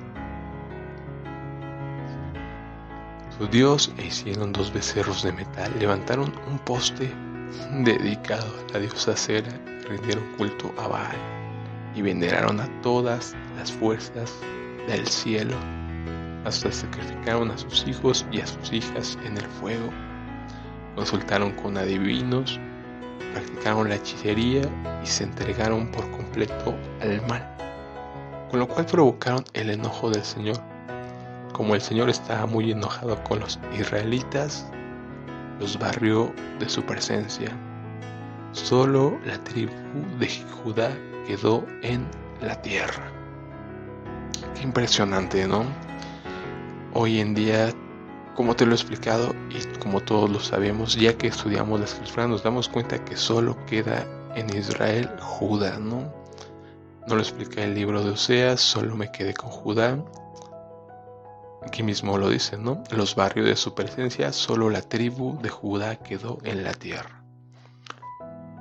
Su 3.39 3.47
Dios 3.47 3.91
e 3.97 4.09
hicieron 4.09 4.53
dos 4.53 4.71
becerros 4.71 5.23
de 5.23 5.33
metal, 5.33 5.73
levantaron 5.79 6.35
un 6.51 6.59
poste 6.59 7.11
dedicado 7.83 8.45
a 8.45 8.73
la 8.75 8.81
diosa 8.81 9.17
Cera 9.17 9.49
y 9.67 9.87
rindieron 9.87 10.25
culto 10.37 10.71
a 10.77 10.89
Baal 10.89 11.17
y 11.95 12.03
veneraron 12.03 12.61
a 12.61 12.69
todas 12.83 13.35
las 13.57 13.73
fuerzas 13.73 14.35
del 14.87 15.09
cielo 15.09 15.57
hasta 16.45 16.71
sacrificaron 16.71 17.51
a 17.53 17.57
sus 17.57 17.89
hijos 17.89 18.27
y 18.31 18.43
a 18.43 18.47
sus 18.47 18.71
hijas 18.71 19.19
en 19.25 19.39
el 19.39 19.47
fuego. 19.47 19.91
Consultaron 20.95 21.53
con 21.53 21.79
adivinos 21.79 22.61
practicaron 23.33 23.89
la 23.89 23.97
hechicería 23.97 24.63
y 25.03 25.07
se 25.07 25.25
entregaron 25.25 25.91
por 25.91 26.11
completo 26.11 26.75
al 27.01 27.27
mal, 27.27 27.57
con 28.51 28.61
lo 28.61 28.69
cual 28.69 28.87
provocaron 28.87 29.45
el 29.53 29.71
enojo 29.71 30.11
del 30.11 30.25
Señor. 30.25 30.57
Como 31.53 31.75
el 31.75 31.81
Señor 31.81 32.09
estaba 32.09 32.47
muy 32.47 32.71
enojado 32.73 33.23
con 33.25 33.41
los 33.41 33.59
israelitas, 33.79 34.67
los 35.59 35.79
barrió 35.79 36.33
de 36.59 36.69
su 36.69 36.83
presencia. 36.83 37.51
Solo 38.53 39.19
la 39.25 39.39
tribu 39.45 39.73
de 40.19 40.29
Judá 40.63 40.91
quedó 41.27 41.65
en 41.83 42.07
la 42.41 42.61
tierra. 42.63 43.13
Qué 44.55 44.63
impresionante, 44.63 45.47
¿no? 45.47 45.65
Hoy 46.95 47.21
en 47.21 47.35
día 47.35 47.73
como 48.35 48.57
te 48.57 48.65
lo 48.65 48.73
he 48.73 48.75
explicado 48.75 49.35
y 49.51 49.63
como 49.79 50.01
todos 50.01 50.31
lo 50.31 50.41
sabemos, 50.41 50.95
ya 50.97 51.17
que 51.17 51.29
estudiamos 51.29 51.81
la 51.81 51.87
escritura, 51.87 52.27
nos 52.27 52.43
damos 52.43 52.69
cuenta 52.69 53.05
que 53.05 53.17
solo 53.17 53.57
queda 53.67 54.07
en 54.35 54.55
Israel 54.57 55.11
Judá, 55.21 55.79
¿no? 55.79 56.13
No 57.07 57.15
lo 57.17 57.21
explica 57.21 57.63
el 57.63 57.75
libro 57.75 58.05
de 58.05 58.11
Oseas, 58.11 58.61
solo 58.61 58.95
me 58.97 59.11
quedé 59.11 59.35
con 59.35 59.51
Judá. 59.51 59.99
Aquí 61.67 61.83
mismo 61.83 62.17
lo 62.17 62.31
dice, 62.31 62.57
¿no? 62.57 62.83
Los 62.91 63.15
barrios 63.15 63.47
de 63.47 63.57
su 63.57 63.75
presencia, 63.75 64.33
solo 64.33 64.71
la 64.71 64.83
tribu 64.83 65.39
de 65.43 65.49
Judá 65.49 65.97
quedó 65.97 66.39
en 66.45 66.63
la 66.63 66.73
tierra. 66.73 67.23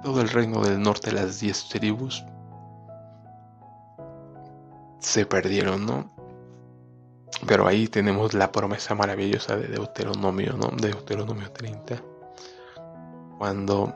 Todo 0.04 0.22
el 0.22 0.30
reino 0.30 0.62
del 0.64 0.82
norte, 0.82 1.12
las 1.12 1.40
diez 1.40 1.68
tribus, 1.70 2.24
se 5.00 5.26
perdieron, 5.26 5.86
¿no? 5.86 6.19
Pero 7.48 7.68
ahí 7.68 7.88
tenemos 7.88 8.34
la 8.34 8.52
promesa 8.52 8.96
maravillosa 8.96 9.56
de 9.56 9.68
Deuteronomio, 9.68 10.54
¿no? 10.54 10.70
De 10.76 10.90
Deuteronomio 10.90 11.52
30. 11.52 12.02
Cuando 13.38 13.96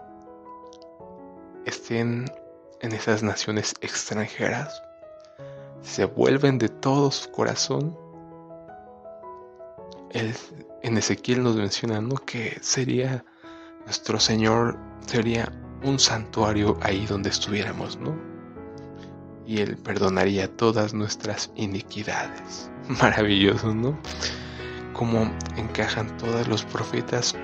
estén 1.66 2.26
en 2.82 2.92
esas 2.92 3.24
naciones 3.24 3.74
extranjeras, 3.82 4.82
se 5.82 6.06
vuelven 6.06 6.58
de 6.58 6.70
todo 6.70 7.12
su 7.12 7.32
corazón. 7.32 7.98
en 10.12 10.98
Ezequiel 10.98 11.44
nos 11.44 11.56
menciona 11.56 12.00
¿no? 12.02 12.16
que 12.16 12.60
sería 12.62 13.26
nuestro 13.86 14.20
Señor, 14.20 14.78
sería 15.06 15.52
un 15.84 16.00
santuario 16.00 16.78
ahí 16.82 17.06
donde 17.06 17.30
estuviéramos, 17.30 17.98
¿no? 17.98 18.33
Y 19.46 19.62
Él 19.62 19.78
perdonaría 19.78 20.48
todas 20.48 20.94
nuestras 20.94 21.52
iniquidades. 21.56 22.70
maravilloso, 23.02 23.74
¿no? 23.74 23.98
Cómo 24.94 25.32
encajan 25.56 26.16
todos 26.18 26.48
los 26.48 26.64
profetas, 26.64 27.36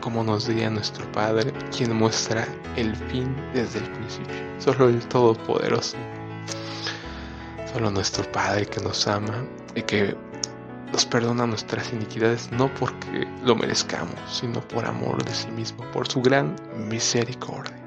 como 0.00 0.22
nos 0.22 0.46
diría 0.46 0.70
nuestro 0.70 1.10
Padre, 1.12 1.52
quien 1.76 1.94
muestra 1.96 2.46
el 2.76 2.94
fin 2.94 3.34
desde 3.52 3.80
el 3.80 3.90
principio. 3.90 4.36
Solo 4.58 4.88
el 4.88 5.06
Todopoderoso. 5.08 5.96
Solo 7.72 7.90
nuestro 7.90 8.30
Padre 8.30 8.66
que 8.66 8.80
nos 8.80 9.06
ama 9.08 9.44
y 9.74 9.82
que 9.82 10.16
nos 10.92 11.04
perdona 11.04 11.46
nuestras 11.46 11.92
iniquidades 11.92 12.52
no 12.52 12.72
porque 12.74 13.26
lo 13.42 13.56
merezcamos, 13.56 14.14
sino 14.30 14.60
por 14.60 14.86
amor 14.86 15.24
de 15.24 15.34
sí 15.34 15.48
mismo, 15.50 15.84
por 15.90 16.06
su 16.06 16.22
gran 16.22 16.54
misericordia. 16.88 17.83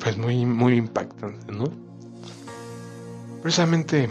Pues 0.00 0.16
muy, 0.16 0.44
muy 0.46 0.76
impactante, 0.76 1.52
¿no? 1.52 1.66
Precisamente 3.42 4.08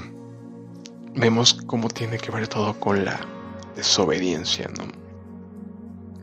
vemos 1.16 1.54
cómo 1.66 1.90
tiene 1.90 2.18
que 2.18 2.32
ver 2.32 2.48
todo 2.48 2.80
con 2.80 3.04
la 3.06 3.20
desobediencia, 3.76 4.70
¿no? 4.78 4.86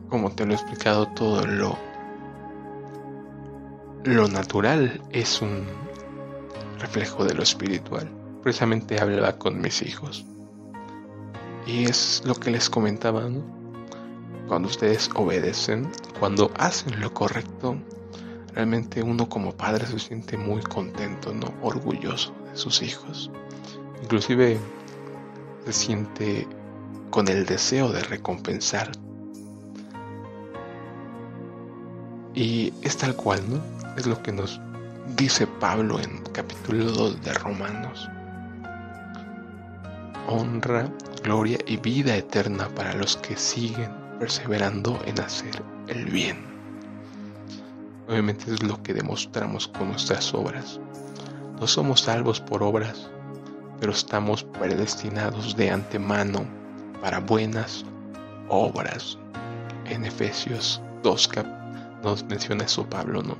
Como 0.09 0.31
te 0.31 0.45
lo 0.45 0.53
he 0.53 0.55
explicado, 0.55 1.07
todo 1.09 1.45
lo, 1.45 1.77
lo 4.03 4.27
natural 4.27 5.01
es 5.11 5.41
un 5.41 5.65
reflejo 6.79 7.23
de 7.25 7.33
lo 7.33 7.43
espiritual. 7.43 8.09
Precisamente 8.41 8.99
hablaba 8.99 9.37
con 9.37 9.61
mis 9.61 9.81
hijos. 9.81 10.25
Y 11.65 11.85
es 11.85 12.23
lo 12.25 12.35
que 12.35 12.51
les 12.51 12.69
comentaba, 12.69 13.29
Cuando 14.47 14.67
ustedes 14.67 15.09
obedecen, 15.15 15.89
cuando 16.19 16.51
hacen 16.57 16.99
lo 16.99 17.13
correcto, 17.13 17.77
realmente 18.53 19.01
uno 19.01 19.27
como 19.29 19.53
padre 19.53 19.85
se 19.85 19.99
siente 19.99 20.37
muy 20.37 20.61
contento, 20.61 21.33
¿no? 21.33 21.53
Orgulloso 21.61 22.33
de 22.49 22.57
sus 22.57 22.81
hijos. 22.81 23.31
Inclusive 24.03 24.59
se 25.65 25.73
siente 25.73 26.47
con 27.09 27.27
el 27.27 27.45
deseo 27.45 27.91
de 27.91 28.01
recompensar. 28.01 28.91
Y 32.33 32.73
es 32.81 32.97
tal 32.97 33.15
cual, 33.15 33.41
¿no? 33.49 33.61
Es 33.97 34.07
lo 34.07 34.21
que 34.23 34.31
nos 34.31 34.59
dice 35.15 35.45
Pablo 35.47 35.99
en 35.99 36.21
capítulo 36.33 36.85
2 36.85 37.21
de 37.21 37.33
Romanos. 37.33 38.09
Honra, 40.27 40.89
gloria 41.23 41.57
y 41.67 41.77
vida 41.77 42.15
eterna 42.15 42.69
para 42.69 42.93
los 42.93 43.17
que 43.17 43.35
siguen 43.35 43.91
perseverando 44.19 44.99
en 45.05 45.19
hacer 45.19 45.61
el 45.87 46.05
bien. 46.05 46.50
Obviamente 48.07 48.53
es 48.53 48.63
lo 48.63 48.81
que 48.83 48.93
demostramos 48.93 49.67
con 49.67 49.89
nuestras 49.89 50.33
obras. 50.33 50.79
No 51.59 51.67
somos 51.67 52.01
salvos 52.01 52.39
por 52.41 52.63
obras, 52.63 53.09
pero 53.79 53.91
estamos 53.91 54.43
predestinados 54.43 55.55
de 55.55 55.69
antemano 55.69 56.45
para 57.01 57.19
buenas 57.19 57.85
obras. 58.49 59.17
En 59.85 60.05
Efesios 60.05 60.81
2 61.03 61.29
nos 62.03 62.23
menciona 62.25 62.65
eso 62.65 62.85
Pablo, 62.85 63.21
¿no? 63.23 63.37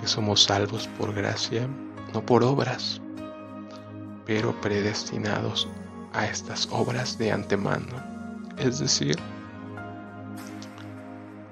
Que 0.00 0.06
somos 0.06 0.42
salvos 0.42 0.88
por 0.98 1.14
gracia, 1.14 1.68
no 2.12 2.24
por 2.24 2.42
obras, 2.42 3.00
pero 4.26 4.58
predestinados 4.60 5.68
a 6.12 6.26
estas 6.26 6.68
obras 6.70 7.18
de 7.18 7.32
antemano. 7.32 8.02
Es 8.56 8.78
decir, 8.78 9.16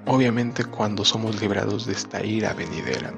obviamente 0.05 0.65
cuando 0.65 1.05
somos 1.05 1.41
librados 1.41 1.85
de 1.85 1.93
esta 1.93 2.23
ira 2.23 2.53
venidera, 2.53 3.13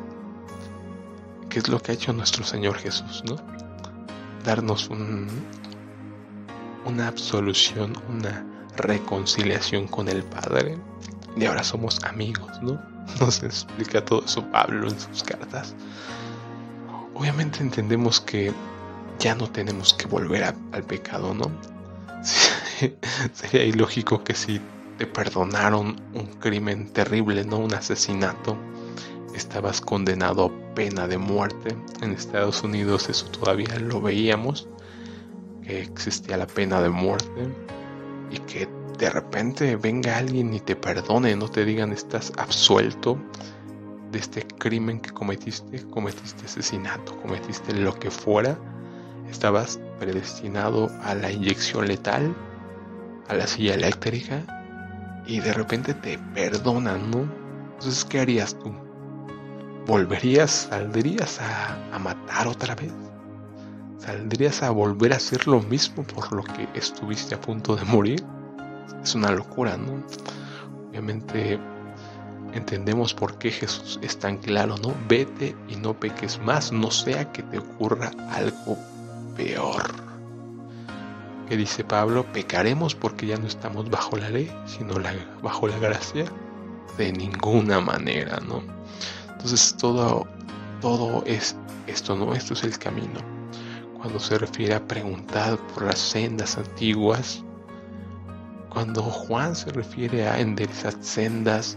que 1.50 1.60
es 1.60 1.68
lo 1.68 1.80
que 1.80 1.92
ha 1.92 1.96
hecho 1.96 2.14
nuestro 2.14 2.44
Señor 2.44 2.78
Jesús, 2.78 3.24
¿no? 3.26 3.38
Darnos 4.44 4.90
un, 4.90 5.28
una 6.86 7.08
absolución, 7.08 7.94
una 8.10 8.46
reconciliación 8.78 9.88
con 9.88 10.08
el 10.10 10.24
Padre. 10.24 10.78
Y 11.38 11.46
ahora 11.46 11.64
somos 11.64 12.04
amigos, 12.04 12.62
¿no? 12.62 12.82
Nos 13.20 13.44
explica 13.44 14.04
todo 14.04 14.24
eso 14.26 14.44
Pablo 14.52 14.90
en 14.90 15.00
sus 15.00 15.24
cartas. 15.24 15.76
Obviamente 17.14 17.62
entendemos 17.62 18.20
que 18.20 18.54
ya 19.20 19.36
no 19.36 19.50
tenemos 19.50 19.94
que 19.94 20.08
volver 20.08 20.44
al 20.44 20.84
pecado, 20.84 21.34
¿no? 21.34 21.50
Sería 23.34 23.64
ilógico 23.64 24.24
que 24.24 24.34
si 24.34 24.60
te 24.98 25.08
perdonaron 25.08 26.02
un 26.14 26.28
crimen 26.40 26.90
terrible, 26.92 27.44
¿no? 27.44 27.58
Un 27.58 27.74
asesinato, 27.74 28.58
estabas 29.34 29.82
condenado 29.82 30.46
a 30.46 30.76
pena 30.76 31.08
de 31.08 31.18
muerte. 31.18 31.76
En 32.02 32.12
Estados 32.12 32.64
Unidos 32.64 33.10
eso 33.10 33.26
todavía 33.28 33.78
lo 33.80 34.02
veíamos 34.02 34.68
que 35.64 35.82
existía 35.82 36.38
la 36.38 36.48
pena 36.48 36.82
de 36.82 36.90
muerte 36.90 37.50
y 38.30 38.38
que 38.40 38.68
de 38.98 39.10
repente 39.10 39.76
venga 39.76 40.18
alguien 40.18 40.54
y 40.54 40.60
te 40.60 40.76
perdone, 40.76 41.36
no 41.36 41.50
te 41.50 41.66
digan 41.66 41.92
estás 41.92 42.32
absuelto 42.38 43.18
de 44.12 44.20
este 44.20 44.46
crimen 44.46 45.02
que 45.02 45.12
cometiste, 45.12 45.84
cometiste 45.88 46.46
asesinato, 46.46 47.20
cometiste 47.22 47.74
lo 47.74 47.98
que 47.98 48.12
fuera, 48.12 48.58
estabas 49.30 49.80
predestinado 50.00 50.90
a 51.04 51.16
la 51.16 51.32
inyección 51.32 51.88
letal, 51.88 52.34
a 53.28 53.34
la 53.34 53.48
silla 53.48 53.74
eléctrica 53.74 54.55
y 55.28 55.40
de 55.40 55.54
repente 55.54 55.94
te 55.94 56.18
perdonan, 56.34 57.12
¿no? 57.12 57.28
Entonces, 57.74 58.06
¿qué 58.06 58.20
harías 58.20 58.58
tú? 58.60 58.74
¿Volverías, 59.86 60.68
saldrías 60.70 61.40
a, 61.42 61.78
a 61.94 62.00
matar 62.00 62.48
otra 62.48 62.76
vez? 62.76 62.92
¿Saldrías 64.00 64.64
a 64.64 64.70
volver 64.70 65.14
a 65.14 65.18
hacer 65.18 65.48
lo 65.48 65.62
mismo 65.62 66.04
por 66.04 66.32
lo 66.32 66.44
que 66.44 66.68
estuviste 66.74 67.36
a 67.36 67.42
punto 67.42 67.76
de 67.76 67.86
morir? 67.86 68.24
Es 69.04 69.16
una 69.16 69.32
locura, 69.32 69.78
¿no? 69.78 70.04
Obviamente 70.90 71.60
entendemos 72.54 73.14
por 73.14 73.38
qué 73.38 73.52
Jesús 73.52 74.00
es 74.02 74.18
tan 74.18 74.38
claro, 74.38 74.76
¿no? 74.78 74.94
Vete 75.08 75.56
y 75.68 75.76
no 75.76 76.00
peques 76.00 76.40
más, 76.40 76.72
no 76.72 76.92
sea 76.92 77.32
que 77.32 77.44
te 77.44 77.58
ocurra 77.58 78.12
algo 78.32 78.78
peor. 79.36 80.05
¿Qué 81.48 81.58
dice 81.58 81.84
Pablo? 81.84 82.26
¿Pecaremos 82.34 82.96
porque 82.96 83.28
ya 83.28 83.38
no 83.38 83.48
estamos 83.48 83.90
bajo 83.90 84.18
la 84.18 84.30
ley, 84.30 84.52
sino 84.66 84.96
bajo 85.42 85.68
la 85.68 85.78
gracia? 85.78 86.26
De 86.98 87.12
ninguna 87.12 87.80
manera, 87.80 88.40
¿no? 88.48 88.64
Entonces 89.32 89.76
todo, 89.78 90.26
todo 90.82 91.24
es 91.26 91.56
esto, 91.88 92.16
¿no? 92.16 92.34
Esto 92.34 92.54
es 92.54 92.64
el 92.64 92.78
camino 92.80 93.36
cuando 94.06 94.20
se 94.20 94.38
refiere 94.38 94.76
a 94.76 94.88
preguntar 94.88 95.58
por 95.74 95.82
las 95.82 95.98
sendas 95.98 96.60
antiguas, 96.60 97.44
cuando 98.70 99.02
Juan 99.02 99.56
se 99.56 99.72
refiere 99.72 100.28
a 100.28 100.40
enderezar 100.40 100.94
sendas, 101.02 101.76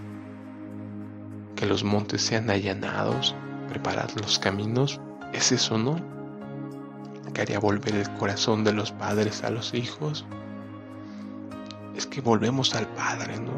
que 1.57 1.65
los 1.65 1.83
montes 1.83 2.21
sean 2.21 2.51
allanados, 2.51 3.35
preparar 3.71 4.11
los 4.21 4.39
caminos, 4.39 5.01
es 5.33 5.53
eso, 5.53 5.79
¿no? 5.79 5.97
Que 7.33 7.43
haría 7.43 7.59
volver 7.59 7.95
el 7.95 8.11
corazón 8.15 8.65
de 8.65 8.73
los 8.73 8.93
padres 8.93 9.45
a 9.45 9.51
los 9.51 9.75
hijos. 9.75 10.25
Es 11.97 12.07
que 12.07 12.21
volvemos 12.21 12.75
al 12.75 12.87
Padre, 12.89 13.39
¿no? 13.39 13.53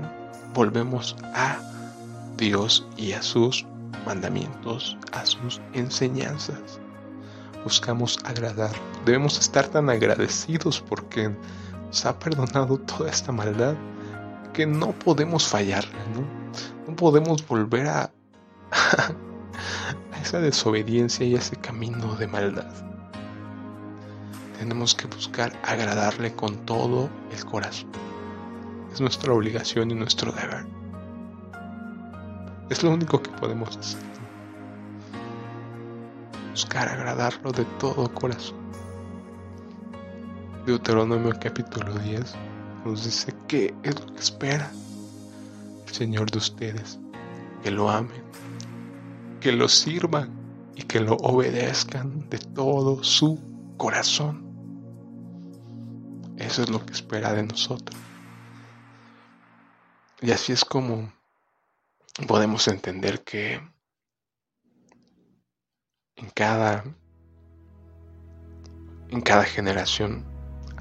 Volvemos 0.55 1.17
a 1.35 1.59
Dios 2.37 2.87
y 2.97 3.13
a 3.13 3.23
sus 3.23 3.67
mandamientos, 4.07 4.97
a 5.13 5.25
sus 5.27 5.61
enseñanzas 5.75 6.81
buscamos 7.65 8.19
agradar. 8.25 8.73
Debemos 9.05 9.39
estar 9.39 9.69
tan 9.69 9.91
agradecidos 9.91 10.81
porque 10.81 11.31
nos 11.87 12.07
ha 12.07 12.19
perdonado 12.19 12.79
toda 12.79 13.11
esta 13.11 13.33
maldad 13.33 13.75
que 14.53 14.67
no 14.67 14.93
podemos 14.93 15.47
fallarle, 15.47 15.99
¿no? 16.15 16.27
No 16.89 16.97
podemos 16.97 17.47
volver 17.47 17.87
a, 17.87 18.03
a 18.73 20.21
esa 20.23 20.41
desobediencia 20.41 21.27
y 21.27 21.35
a 21.35 21.39
ese 21.39 21.57
camino 21.57 22.15
de 22.17 22.27
maldad. 22.27 22.90
Tenemos 24.61 24.95
que 24.95 25.07
buscar 25.07 25.59
agradarle 25.65 26.37
con 26.37 26.55
todo 26.67 27.09
el 27.33 27.45
corazón. 27.47 27.91
Es 28.93 29.01
nuestra 29.01 29.33
obligación 29.33 29.91
y 29.91 29.95
nuestro 29.95 30.33
deber. 30.33 30.67
Es 32.69 32.83
lo 32.83 32.91
único 32.91 33.23
que 33.23 33.31
podemos 33.31 33.75
hacer 33.79 34.11
buscar 36.51 36.91
agradarlo 36.91 37.53
de 37.53 37.65
todo 37.79 38.13
corazón. 38.13 38.59
Deuteronomio 40.67 41.33
capítulo 41.41 41.95
10 41.95 42.35
nos 42.85 43.05
dice 43.05 43.35
que 43.49 43.75
es 43.83 43.99
lo 43.99 44.13
que 44.13 44.21
espera 44.21 44.71
el 45.87 45.95
Señor 45.95 46.31
de 46.31 46.37
ustedes, 46.37 47.01
que 47.63 47.71
lo 47.71 47.89
amen, 47.89 48.23
que 49.41 49.53
lo 49.53 49.71
sirvan 49.71 50.29
y 50.77 50.83
que 50.83 51.01
lo 51.01 51.15
obedezcan 51.17 52.29
de 52.29 52.37
todo 52.37 53.03
su 53.03 53.41
corazón. 53.79 54.50
Eso 56.41 56.63
es 56.63 56.71
lo 56.71 56.85
que 56.85 56.95
espera 56.95 57.35
de 57.35 57.43
nosotros. 57.43 58.01
Y 60.23 60.31
así 60.31 60.53
es 60.53 60.65
como 60.65 61.13
podemos 62.27 62.67
entender 62.67 63.23
que 63.25 63.61
en 66.17 66.31
cada, 66.31 66.83
en 69.11 69.21
cada 69.21 69.45
generación 69.45 70.25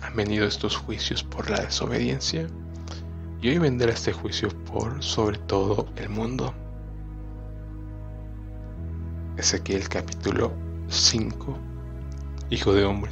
han 0.01 0.15
venido 0.15 0.47
estos 0.47 0.77
juicios 0.77 1.25
por 1.25 1.49
la 1.49 1.59
desobediencia 1.59 2.47
y 3.41 3.49
hoy 3.49 3.57
vendrá 3.57 3.91
este 3.91 4.13
juicio 4.13 4.47
por 4.63 5.03
sobre 5.03 5.39
todo 5.39 5.91
el 5.97 6.07
mundo. 6.07 6.53
Ezequiel 9.35 9.89
capítulo 9.89 10.53
5, 10.87 11.57
Hijo 12.49 12.73
de 12.73 12.85
hombre, 12.85 13.11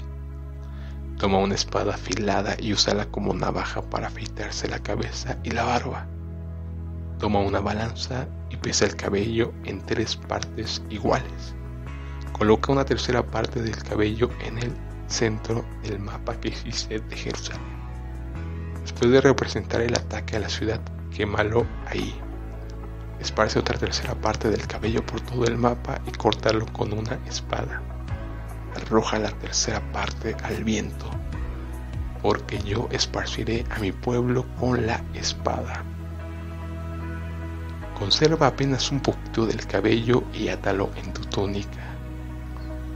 toma 1.17 1.39
una 1.39 1.55
espada 1.55 1.95
afilada 1.95 2.55
y 2.59 2.73
úsala 2.73 3.05
como 3.05 3.33
navaja 3.33 3.81
para 3.81 4.07
afeitarse 4.07 4.67
la 4.67 4.79
cabeza 4.79 5.37
y 5.43 5.51
la 5.51 5.63
barba. 5.63 6.07
Toma 7.19 7.39
una 7.39 7.59
balanza 7.59 8.27
y 8.49 8.57
pesa 8.57 8.85
el 8.85 8.95
cabello 8.95 9.53
en 9.65 9.85
tres 9.85 10.15
partes 10.15 10.81
iguales 10.89 11.57
Coloca 12.37 12.71
una 12.71 12.85
tercera 12.85 13.25
parte 13.25 13.63
del 13.63 13.75
cabello 13.83 14.29
en 14.45 14.59
el 14.59 14.71
centro 15.07 15.65
del 15.81 15.97
mapa 15.97 16.39
que 16.39 16.49
existe 16.49 16.99
de 16.99 17.15
Jerusalén. 17.17 17.61
Después 18.81 19.09
de 19.09 19.21
representar 19.21 19.81
el 19.81 19.95
ataque 19.95 20.35
a 20.35 20.39
la 20.41 20.49
ciudad, 20.49 20.79
quémalo 21.09 21.65
ahí. 21.87 22.13
Esparce 23.19 23.57
otra 23.57 23.79
tercera 23.79 24.13
parte 24.13 24.51
del 24.51 24.67
cabello 24.67 25.03
por 25.03 25.19
todo 25.21 25.45
el 25.45 25.57
mapa 25.57 25.99
y 26.05 26.11
córtalo 26.11 26.67
con 26.67 26.93
una 26.93 27.17
espada. 27.25 27.81
Arroja 28.77 29.19
la 29.19 29.31
tercera 29.31 29.81
parte 29.91 30.35
al 30.43 30.63
viento, 30.63 31.09
porque 32.21 32.59
yo 32.59 32.87
esparciré 32.91 33.65
a 33.69 33.79
mi 33.79 33.91
pueblo 33.91 34.45
con 34.59 34.85
la 34.85 35.03
espada. 35.13 35.83
Conserva 37.97 38.47
apenas 38.47 38.91
un 38.91 38.99
poquito 38.99 39.45
del 39.45 39.65
cabello 39.65 40.23
y 40.33 40.49
átalo 40.49 40.91
en 40.95 41.13
tu 41.13 41.21
túnica. 41.25 41.95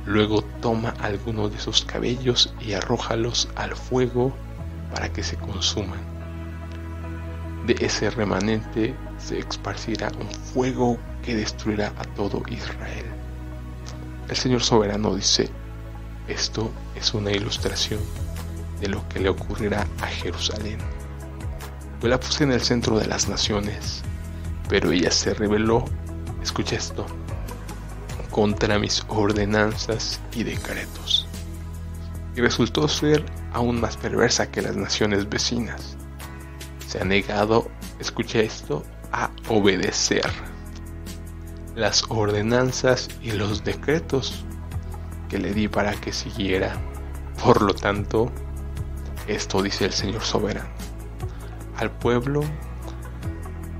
Luego 0.06 0.44
toma 0.62 0.94
algunos 1.02 1.52
de 1.52 1.58
esos 1.58 1.84
cabellos 1.86 2.54
y 2.60 2.74
arrójalos 2.74 3.50
al 3.56 3.76
fuego 3.76 4.34
para 4.94 5.12
que 5.12 5.24
se 5.24 5.38
consuman. 5.38 6.00
De 7.66 7.76
ese 7.80 8.10
remanente 8.10 8.96
se 9.18 9.40
esparcirá 9.40 10.12
un 10.20 10.30
fuego 10.30 10.98
que 11.24 11.36
destruirá 11.36 11.94
a 11.98 12.04
todo 12.16 12.44
Israel. 12.48 13.06
El 14.30 14.36
Señor 14.36 14.64
soberano 14.64 15.16
dice, 15.16 15.50
esto 16.28 16.72
es 16.96 17.14
una 17.14 17.32
ilustración 17.32 18.00
de 18.80 18.88
lo 18.88 19.08
que 19.10 19.20
le 19.20 19.30
ocurrirá 19.30 19.88
a 20.02 20.08
Jerusalén. 20.08 20.80
Yo 22.02 22.08
la 22.08 22.20
puse 22.20 22.44
en 22.44 22.52
el 22.52 22.62
centro 22.62 22.98
de 23.00 23.08
las 23.08 23.28
naciones, 23.28 24.02
pero 24.70 24.92
ella 24.92 25.12
se 25.12 25.34
rebeló, 25.34 25.86
escucha 26.42 26.76
esto, 26.76 27.06
contra 28.32 28.80
mis 28.80 29.04
ordenanzas 29.08 30.20
y 30.34 30.44
decretos. 30.44 31.28
Y 32.36 32.42
resultó 32.42 32.88
ser 32.88 33.26
aún 33.54 33.80
más 33.80 33.98
perversa 33.98 34.50
que 34.50 34.62
las 34.62 34.76
naciones 34.76 35.30
vecinas. 35.30 35.98
Se 36.88 37.00
ha 37.00 37.06
negado, 37.06 37.70
escucha 38.00 38.40
esto, 38.40 38.84
a 39.12 39.30
obedecer 39.50 40.32
las 41.76 42.04
ordenanzas 42.10 43.10
y 43.22 43.32
los 43.32 43.64
decretos 43.64 44.44
que 45.32 45.40
le 45.40 45.54
di 45.54 45.70
para 45.70 45.94
que 45.94 46.12
siguiera. 46.12 46.76
Por 47.42 47.62
lo 47.62 47.74
tanto, 47.74 48.30
esto 49.28 49.62
dice 49.62 49.86
el 49.86 49.94
Señor 49.94 50.24
soberano. 50.24 50.70
Al 51.78 51.90
pueblo 51.90 52.44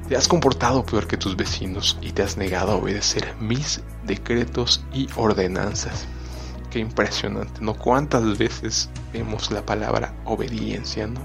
te 0.08 0.16
has 0.16 0.30
comportado 0.30 0.86
peor 0.86 1.08
que 1.08 1.18
tus 1.18 1.36
vecinos 1.36 1.98
y 2.02 2.14
te 2.14 2.24
has 2.24 2.38
negado 2.38 2.72
a 2.72 2.76
obedecer 2.76 3.36
mis 3.42 3.82
decretos 4.06 4.86
y 4.94 5.10
ordenanzas. 5.18 6.08
Qué 6.70 6.80
impresionante, 6.80 7.60
¿no? 7.60 7.74
¿Cuántas 7.74 8.38
veces 8.38 8.90
vemos 9.12 9.52
la 9.52 9.66
palabra 9.66 10.16
obediencia, 10.24 11.06
¿no? 11.06 11.20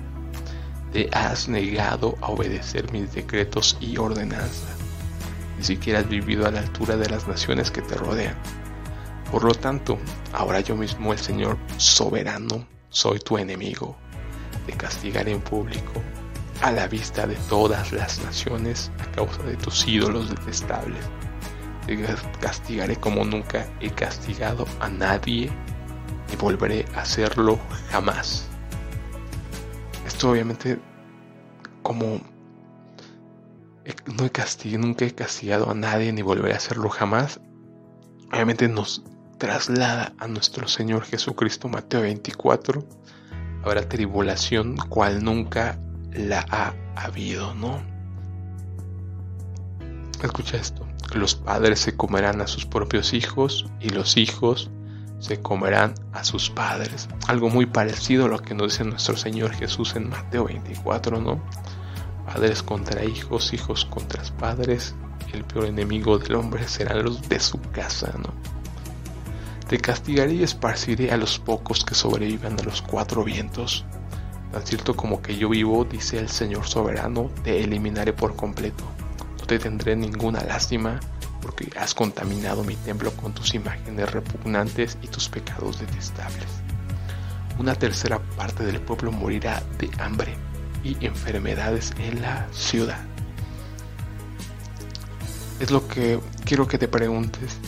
Te 0.92 1.08
has 1.12 1.48
negado 1.48 2.16
a 2.20 2.30
obedecer 2.32 2.90
mis 2.90 3.14
decretos 3.14 3.78
y 3.80 3.96
ordenanzas. 3.96 4.76
Ni 5.56 5.62
siquiera 5.62 6.00
has 6.00 6.08
vivido 6.08 6.48
a 6.48 6.50
la 6.50 6.60
altura 6.60 6.96
de 6.96 7.08
las 7.08 7.28
naciones 7.28 7.70
que 7.70 7.80
te 7.80 7.94
rodean. 7.94 8.36
Por 9.30 9.44
lo 9.44 9.54
tanto, 9.54 9.98
ahora 10.32 10.60
yo 10.60 10.76
mismo, 10.76 11.12
el 11.12 11.18
Señor 11.18 11.58
soberano, 11.76 12.66
soy 12.88 13.18
tu 13.18 13.38
enemigo. 13.38 13.96
Te 14.66 14.72
castigaré 14.72 15.32
en 15.32 15.40
público, 15.40 16.02
a 16.62 16.72
la 16.72 16.86
vista 16.88 17.26
de 17.26 17.34
todas 17.48 17.92
las 17.92 18.22
naciones, 18.22 18.90
a 18.98 19.10
causa 19.12 19.42
de 19.42 19.56
tus 19.56 19.86
ídolos 19.86 20.30
detestables. 20.30 21.04
Te 21.86 22.04
castigaré 22.40 22.96
como 22.96 23.24
nunca 23.24 23.68
he 23.80 23.90
castigado 23.90 24.66
a 24.80 24.88
nadie 24.88 25.50
y 26.32 26.36
volveré 26.36 26.84
a 26.94 27.02
hacerlo 27.02 27.58
jamás. 27.90 28.48
Esto 30.06 30.30
obviamente 30.30 30.78
como 31.82 32.20
no 34.06 34.24
he 34.24 34.30
castigado, 34.30 34.86
nunca 34.86 35.04
he 35.04 35.14
castigado 35.14 35.70
a 35.70 35.74
nadie 35.74 36.12
ni 36.12 36.22
volveré 36.22 36.54
a 36.54 36.56
hacerlo 36.56 36.88
jamás. 36.88 37.40
Obviamente 38.32 38.66
nos 38.68 39.04
traslada 39.38 40.14
a 40.18 40.28
nuestro 40.28 40.68
Señor 40.68 41.04
Jesucristo, 41.04 41.68
Mateo 41.68 42.02
24. 42.02 42.84
Habrá 43.64 43.88
tribulación 43.88 44.76
cual 44.76 45.22
nunca 45.22 45.78
la 46.12 46.44
ha 46.50 46.74
habido, 46.94 47.54
¿no? 47.54 47.82
Escucha 50.22 50.56
esto. 50.56 50.86
Los 51.14 51.34
padres 51.34 51.80
se 51.80 51.96
comerán 51.96 52.40
a 52.40 52.46
sus 52.46 52.66
propios 52.66 53.12
hijos 53.12 53.66
y 53.80 53.90
los 53.90 54.16
hijos 54.16 54.70
se 55.18 55.40
comerán 55.40 55.94
a 56.12 56.24
sus 56.24 56.50
padres. 56.50 57.08
Algo 57.28 57.48
muy 57.48 57.66
parecido 57.66 58.26
a 58.26 58.28
lo 58.28 58.38
que 58.38 58.54
nos 58.54 58.72
dice 58.72 58.84
nuestro 58.84 59.16
Señor 59.16 59.52
Jesús 59.52 59.94
en 59.96 60.08
Mateo 60.08 60.44
24, 60.44 61.20
¿no? 61.20 61.42
Padres 62.26 62.62
contra 62.62 63.04
hijos, 63.04 63.52
hijos 63.52 63.84
contra 63.84 64.22
padres. 64.38 64.94
El 65.32 65.44
peor 65.44 65.66
enemigo 65.66 66.18
del 66.18 66.34
hombre 66.36 66.66
serán 66.68 67.04
los 67.04 67.28
de 67.28 67.40
su 67.40 67.60
casa, 67.60 68.12
¿no? 68.18 68.55
Te 69.68 69.78
castigaré 69.78 70.34
y 70.34 70.42
esparciré 70.44 71.10
a 71.10 71.16
los 71.16 71.40
pocos 71.40 71.84
que 71.84 71.96
sobrevivan 71.96 72.58
a 72.60 72.62
los 72.62 72.82
cuatro 72.82 73.24
vientos. 73.24 73.84
Tan 74.52 74.64
cierto 74.64 74.94
como 74.94 75.20
que 75.20 75.36
yo 75.36 75.48
vivo, 75.48 75.84
dice 75.84 76.20
el 76.20 76.28
Señor 76.28 76.66
soberano, 76.66 77.30
te 77.42 77.64
eliminaré 77.64 78.12
por 78.12 78.36
completo. 78.36 78.84
No 79.40 79.44
te 79.44 79.58
tendré 79.58 79.96
ninguna 79.96 80.44
lástima, 80.44 81.00
porque 81.42 81.68
has 81.76 81.94
contaminado 81.94 82.62
mi 82.62 82.76
templo 82.76 83.10
con 83.12 83.34
tus 83.34 83.54
imágenes 83.54 84.10
repugnantes 84.12 84.98
y 85.02 85.08
tus 85.08 85.28
pecados 85.28 85.80
detestables. 85.80 86.48
Una 87.58 87.74
tercera 87.74 88.20
parte 88.36 88.64
del 88.64 88.80
pueblo 88.80 89.10
morirá 89.10 89.64
de 89.78 89.90
hambre 89.98 90.36
y 90.84 91.04
enfermedades 91.04 91.92
en 91.98 92.22
la 92.22 92.46
ciudad. 92.52 93.04
Es 95.58 95.72
lo 95.72 95.88
que 95.88 96.20
quiero 96.44 96.68
que 96.68 96.78
te 96.78 96.86
preguntes. 96.86 97.58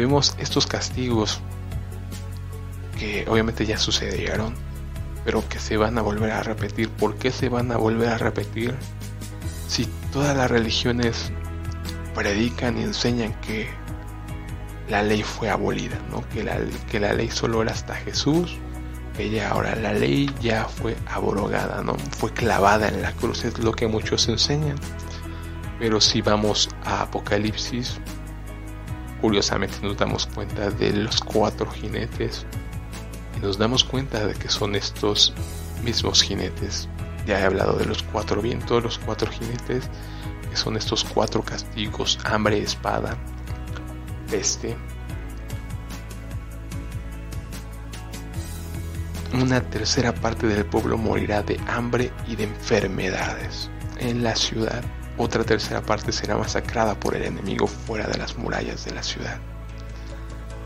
Vemos 0.00 0.34
estos 0.38 0.66
castigos 0.66 1.40
que 2.98 3.24
obviamente 3.28 3.66
ya 3.66 3.78
sucedieron, 3.78 4.54
pero 5.24 5.46
que 5.48 5.58
se 5.58 5.76
van 5.76 5.98
a 5.98 6.02
volver 6.02 6.30
a 6.32 6.42
repetir. 6.42 6.88
¿Por 6.90 7.16
qué 7.16 7.30
se 7.30 7.48
van 7.48 7.70
a 7.70 7.76
volver 7.76 8.08
a 8.08 8.18
repetir? 8.18 8.74
Si 9.68 9.86
todas 10.12 10.36
las 10.36 10.50
religiones 10.50 11.30
predican 12.14 12.78
y 12.78 12.82
enseñan 12.82 13.38
que 13.40 13.68
la 14.88 15.02
ley 15.02 15.22
fue 15.22 15.50
abolida, 15.50 15.98
¿no? 16.10 16.26
que, 16.30 16.44
la, 16.44 16.58
que 16.90 16.98
la 16.98 17.12
ley 17.12 17.30
solo 17.30 17.62
era 17.62 17.72
hasta 17.72 17.94
Jesús 17.94 18.58
ya 19.28 19.50
ahora 19.50 19.74
la 19.74 19.92
ley 19.92 20.30
ya 20.40 20.64
fue 20.64 20.96
abrogada, 21.06 21.82
¿no? 21.82 21.94
Fue 22.16 22.32
clavada 22.32 22.88
en 22.88 23.02
la 23.02 23.12
cruz, 23.12 23.44
es 23.44 23.58
lo 23.58 23.72
que 23.72 23.86
muchos 23.86 24.28
enseñan. 24.28 24.76
Pero 25.78 26.00
si 26.00 26.22
vamos 26.22 26.70
a 26.84 27.02
Apocalipsis, 27.02 28.00
curiosamente 29.20 29.76
nos 29.82 29.96
damos 29.96 30.26
cuenta 30.26 30.70
de 30.70 30.92
los 30.92 31.20
cuatro 31.20 31.70
jinetes 31.70 32.46
y 33.36 33.40
nos 33.40 33.58
damos 33.58 33.84
cuenta 33.84 34.26
de 34.26 34.34
que 34.34 34.48
son 34.48 34.74
estos 34.74 35.32
mismos 35.84 36.22
jinetes. 36.22 36.88
Ya 37.26 37.40
he 37.40 37.44
hablado 37.44 37.74
de 37.74 37.86
los 37.86 38.02
cuatro 38.02 38.40
vientos, 38.40 38.82
los 38.82 38.98
cuatro 38.98 39.30
jinetes, 39.30 39.88
que 40.48 40.56
son 40.56 40.76
estos 40.76 41.04
cuatro 41.04 41.42
castigos, 41.42 42.18
hambre, 42.24 42.60
espada, 42.60 43.16
peste 44.30 44.76
una 49.32 49.60
tercera 49.60 50.12
parte 50.14 50.46
del 50.46 50.64
pueblo 50.64 50.98
morirá 50.98 51.42
de 51.42 51.58
hambre 51.68 52.12
y 52.26 52.36
de 52.36 52.44
enfermedades. 52.44 53.70
En 53.98 54.22
la 54.22 54.34
ciudad, 54.34 54.82
otra 55.22 55.44
tercera 55.44 55.82
parte 55.82 56.12
será 56.12 56.36
masacrada 56.36 56.98
por 56.98 57.14
el 57.14 57.24
enemigo 57.24 57.66
fuera 57.66 58.06
de 58.06 58.18
las 58.18 58.36
murallas 58.36 58.84
de 58.84 58.92
la 58.92 59.02
ciudad. 59.02 59.40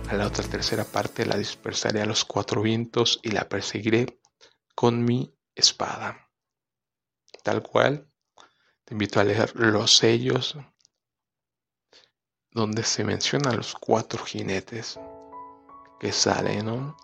A 0.08 0.14
la 0.14 0.26
otra 0.26 0.44
tercera 0.44 0.84
parte 0.84 1.26
la 1.26 1.36
dispersaré 1.36 2.00
a 2.02 2.06
los 2.06 2.24
cuatro 2.24 2.62
vientos 2.62 3.20
y 3.22 3.30
la 3.30 3.48
perseguiré 3.48 4.20
con 4.74 5.04
mi 5.04 5.34
espada. 5.54 6.28
Tal 7.42 7.62
cual, 7.62 8.08
te 8.84 8.94
invito 8.94 9.20
a 9.20 9.24
leer 9.24 9.54
los 9.56 9.96
sellos 9.96 10.56
donde 12.50 12.84
se 12.84 13.02
mencionan 13.02 13.56
los 13.56 13.74
cuatro 13.74 14.24
jinetes 14.24 14.98
que 15.98 16.12
salen, 16.12 16.66
¿no? 16.66 16.96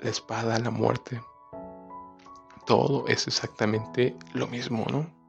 la 0.00 0.10
espada, 0.10 0.58
la 0.58 0.70
muerte. 0.70 1.22
Todo 2.66 3.06
es 3.08 3.26
exactamente 3.26 4.16
lo 4.34 4.46
mismo, 4.46 4.86
¿no? 4.90 5.21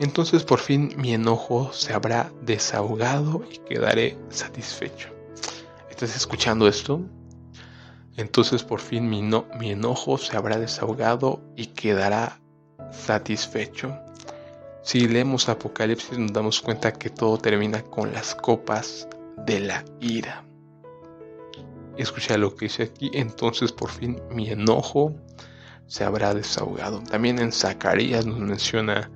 Entonces 0.00 0.44
por 0.44 0.58
fin 0.58 0.94
mi 0.96 1.14
enojo 1.14 1.72
se 1.72 1.92
habrá 1.92 2.32
desahogado 2.42 3.44
y 3.50 3.58
quedaré 3.58 4.18
satisfecho. 4.30 5.10
¿Estás 5.90 6.16
escuchando 6.16 6.66
esto? 6.66 7.00
Entonces 8.16 8.62
por 8.62 8.80
fin 8.80 9.08
mi, 9.08 9.22
no, 9.22 9.46
mi 9.58 9.70
enojo 9.70 10.18
se 10.18 10.36
habrá 10.36 10.58
desahogado 10.58 11.40
y 11.56 11.66
quedará 11.66 12.40
satisfecho. 12.90 13.96
Si 14.82 15.06
leemos 15.06 15.48
Apocalipsis 15.48 16.18
nos 16.18 16.32
damos 16.32 16.60
cuenta 16.60 16.92
que 16.92 17.10
todo 17.10 17.38
termina 17.38 17.82
con 17.82 18.12
las 18.12 18.34
copas 18.34 19.08
de 19.46 19.60
la 19.60 19.84
ira 20.00 20.44
escucha 21.96 22.38
lo 22.38 22.54
que 22.54 22.66
dice 22.66 22.84
aquí, 22.84 23.10
entonces 23.12 23.72
por 23.72 23.90
fin 23.90 24.20
mi 24.30 24.50
enojo 24.50 25.14
se 25.86 26.04
habrá 26.04 26.34
desahogado. 26.34 27.02
También 27.02 27.38
en 27.38 27.52
Zacarías 27.52 28.26
nos 28.26 28.38
menciona 28.38 29.10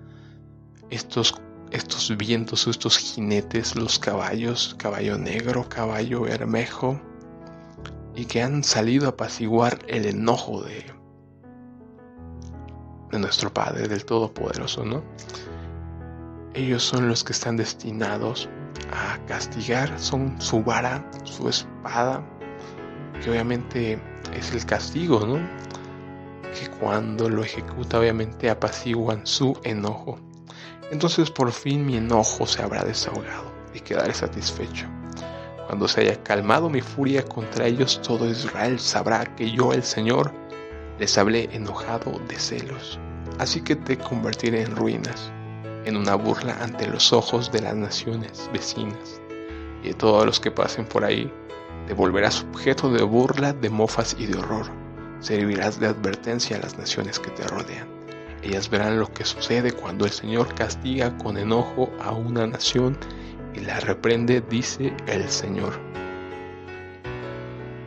estos, 0.91 1.35
estos 1.71 2.17
vientos, 2.17 2.67
estos 2.67 2.99
jinetes, 2.99 3.77
los 3.77 3.99
caballos, 3.99 4.75
caballo 4.79 5.19
negro, 5.19 5.69
caballo 5.69 6.23
bermejo, 6.23 7.01
y 8.15 8.25
que 8.25 8.43
han 8.43 8.65
salido 8.65 9.07
a 9.07 9.11
apaciguar 9.11 9.79
el 9.89 10.07
enojo 10.07 10.63
de, 10.63 10.87
de 13.11 13.19
nuestro 13.19 13.53
Padre, 13.53 13.89
del 13.89 14.05
Todopoderoso, 14.05 14.85
¿no? 14.85 15.03
Ellos 16.55 16.83
son 16.83 17.09
los 17.09 17.23
que 17.23 17.33
están 17.33 17.59
destinados 17.59 18.49
a 18.91 19.19
castigar, 19.27 19.99
son 20.01 20.41
su 20.41 20.63
vara, 20.63 21.09
su 21.25 21.49
espada, 21.51 22.25
que 23.23 23.31
obviamente 23.31 24.01
es 24.35 24.53
el 24.53 24.65
castigo, 24.65 25.21
¿no? 25.27 25.37
Que 26.59 26.71
cuando 26.81 27.29
lo 27.29 27.43
ejecuta 27.43 27.99
obviamente 27.99 28.49
apaciguan 28.49 29.27
su 29.27 29.59
enojo. 29.65 30.19
Entonces 30.91 31.31
por 31.31 31.53
fin 31.53 31.85
mi 31.85 31.97
enojo 31.97 32.47
se 32.47 32.63
habrá 32.63 32.85
desahogado 32.85 33.53
y 33.75 33.81
quedaré 33.81 34.15
satisfecho. 34.15 34.87
Cuando 35.67 35.89
se 35.89 36.03
haya 36.03 36.23
calmado 36.23 36.71
mi 36.71 36.81
furia 36.81 37.25
contra 37.25 37.67
ellos, 37.67 38.01
todo 38.01 38.31
Israel 38.31 38.79
sabrá 38.79 39.25
que 39.35 39.51
yo, 39.51 39.73
el 39.73 39.83
Señor, 39.83 40.33
les 40.99 41.19
hablé 41.19 41.49
enojado 41.53 42.21
de 42.29 42.39
celos. 42.39 43.01
Así 43.39 43.61
que 43.61 43.75
te 43.75 43.99
convertiré 43.99 44.63
en 44.63 44.77
ruinas, 44.77 45.33
en 45.85 45.97
una 45.97 46.15
burla 46.15 46.57
ante 46.63 46.87
los 46.87 47.13
ojos 47.13 47.51
de 47.51 47.63
las 47.63 47.75
naciones 47.75 48.49
vecinas 48.53 49.21
y 49.83 49.89
de 49.89 49.95
todos 49.95 50.25
los 50.25 50.39
que 50.39 50.53
pasen 50.53 50.87
por 50.87 51.05
ahí. 51.05 51.33
Te 51.89 51.95
volverás 51.95 52.43
objeto 52.53 52.91
de 52.91 53.03
burla, 53.03 53.53
de 53.53 53.69
mofas 53.69 54.17
y 54.19 54.27
de 54.27 54.39
horror. 54.39 54.67
Servirás 55.21 55.81
de 55.81 55.89
advertencia 55.89 56.57
a 56.57 56.61
las 56.61 56.79
naciones 56.79 57.19
que 57.19 57.31
te 57.31 57.43
rodean. 57.45 57.96
Ellas 58.47 58.71
verán 58.71 59.01
lo 59.01 59.13
que 59.13 59.25
sucede 59.25 59.73
cuando 59.73 60.05
el 60.05 60.13
Señor 60.13 60.55
castiga 60.55 61.19
con 61.19 61.37
enojo 61.37 61.91
a 62.01 62.13
una 62.13 62.47
nación 62.47 62.97
y 63.57 63.59
la 63.59 63.81
reprende, 63.81 64.41
dice 64.41 64.95
el 65.09 65.29
Señor. 65.29 65.73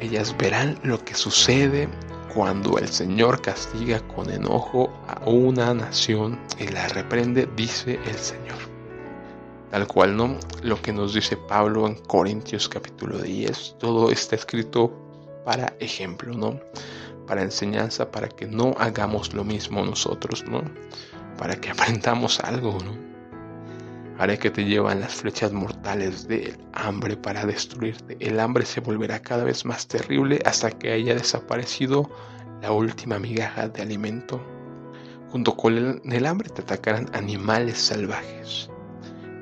Ellas 0.02 0.36
verán 0.38 0.78
lo 0.84 1.02
que 1.06 1.16
sucede 1.16 1.88
cuando 2.34 2.78
el 2.78 2.90
Señor 2.90 3.42
castiga 3.42 4.06
con 4.10 4.30
enojo 4.30 4.92
a 5.08 5.30
una 5.30 5.74
nación 5.74 6.38
y 6.60 6.68
la 6.68 6.90
reprende, 6.90 7.48
dice 7.56 7.98
el 8.06 8.18
Señor. 8.18 8.58
Tal 9.72 9.88
cual, 9.88 10.18
¿no? 10.18 10.38
Lo 10.62 10.82
que 10.82 10.92
nos 10.92 11.14
dice 11.14 11.38
Pablo 11.38 11.88
en 11.88 11.96
Corintios 11.96 12.68
capítulo 12.68 13.20
10, 13.20 13.78
todo 13.80 14.12
está 14.12 14.36
escrito 14.36 14.92
para 15.46 15.74
ejemplo, 15.80 16.34
¿no? 16.34 16.60
Para 17.30 17.44
enseñanza, 17.44 18.12
para 18.12 18.28
que 18.28 18.48
no 18.48 18.74
hagamos 18.80 19.34
lo 19.34 19.46
mismo 19.46 19.86
nosotros, 19.86 20.44
¿no? 20.50 20.64
Para 21.38 21.56
que 21.56 21.70
aprendamos 21.70 22.40
algo, 22.42 22.78
¿no? 22.84 23.10
haré 24.20 24.38
que 24.38 24.52
te 24.52 24.66
llevan 24.66 25.00
las 25.00 25.14
flechas 25.14 25.54
mortales 25.54 26.28
del 26.28 26.58
hambre 26.74 27.16
para 27.16 27.46
destruirte. 27.46 28.18
El 28.20 28.42
hambre 28.42 28.66
se 28.66 28.82
volverá 28.82 29.22
cada 29.22 29.46
vez 29.46 29.64
más 29.64 29.88
terrible 29.88 30.42
hasta 30.44 30.72
que 30.72 30.92
haya 30.92 31.16
desaparecido 31.16 32.10
la 32.62 32.74
última 32.74 33.18
migaja 33.18 33.70
de 33.70 33.82
alimento. 33.82 34.42
Junto 35.30 35.56
con 35.56 36.02
el, 36.04 36.26
hambre 36.26 36.50
te 36.50 36.64
atacarán 36.64 37.10
animales 37.14 37.78
salvajes 37.78 38.70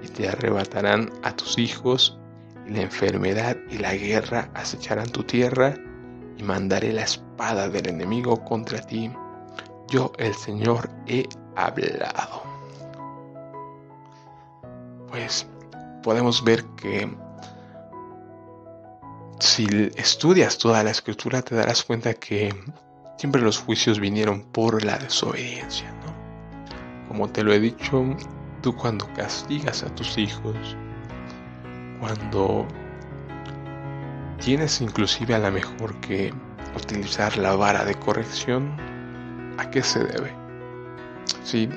y 0.04 0.10
te 0.10 0.30
arrebatarán 0.30 1.10
a 1.24 1.36
tus 1.36 1.58
hijos 1.58 2.20
la 2.68 2.82
enfermedad 2.82 3.58
y 3.72 3.80
la 3.80 3.96
guerra 3.96 4.52
acecharán 4.54 5.10
tu 5.10 5.24
tierra 5.24 5.74
y 6.38 6.44
mandaré 6.44 6.94
la 6.94 7.04
espada 7.04 7.70
del 7.70 7.90
enemigo 7.90 8.44
contra 8.44 8.82
ti. 8.82 9.12
Yo 9.90 10.12
el 10.18 10.34
Señor 10.34 10.90
he 11.08 11.28
hablado 11.56 12.58
pues 15.18 15.48
podemos 16.04 16.44
ver 16.44 16.64
que 16.76 17.10
si 19.40 19.66
estudias 19.96 20.58
toda 20.58 20.84
la 20.84 20.92
escritura 20.92 21.42
te 21.42 21.56
darás 21.56 21.84
cuenta 21.84 22.14
que 22.14 22.54
siempre 23.18 23.42
los 23.42 23.58
juicios 23.58 24.00
vinieron 24.00 24.42
por 24.44 24.84
la 24.84 24.98
desobediencia, 24.98 25.92
¿no? 26.06 27.08
Como 27.08 27.30
te 27.30 27.44
lo 27.44 27.54
he 27.54 27.60
dicho, 27.60 28.04
tú 28.62 28.76
cuando 28.76 29.12
castigas 29.14 29.84
a 29.84 29.94
tus 29.96 30.18
hijos, 30.18 30.56
cuando 32.00 32.68
tienes 34.40 34.82
inclusive 34.82 35.36
a 35.36 35.40
la 35.40 35.52
mejor 35.52 36.00
que 36.02 36.34
utilizar 36.76 37.38
la 37.38 37.56
vara 37.56 37.86
de 37.86 37.96
corrección, 37.96 38.76
¿a 39.58 39.70
qué 39.70 39.82
se 39.82 40.04
debe? 40.04 40.34
Sí, 41.44 41.70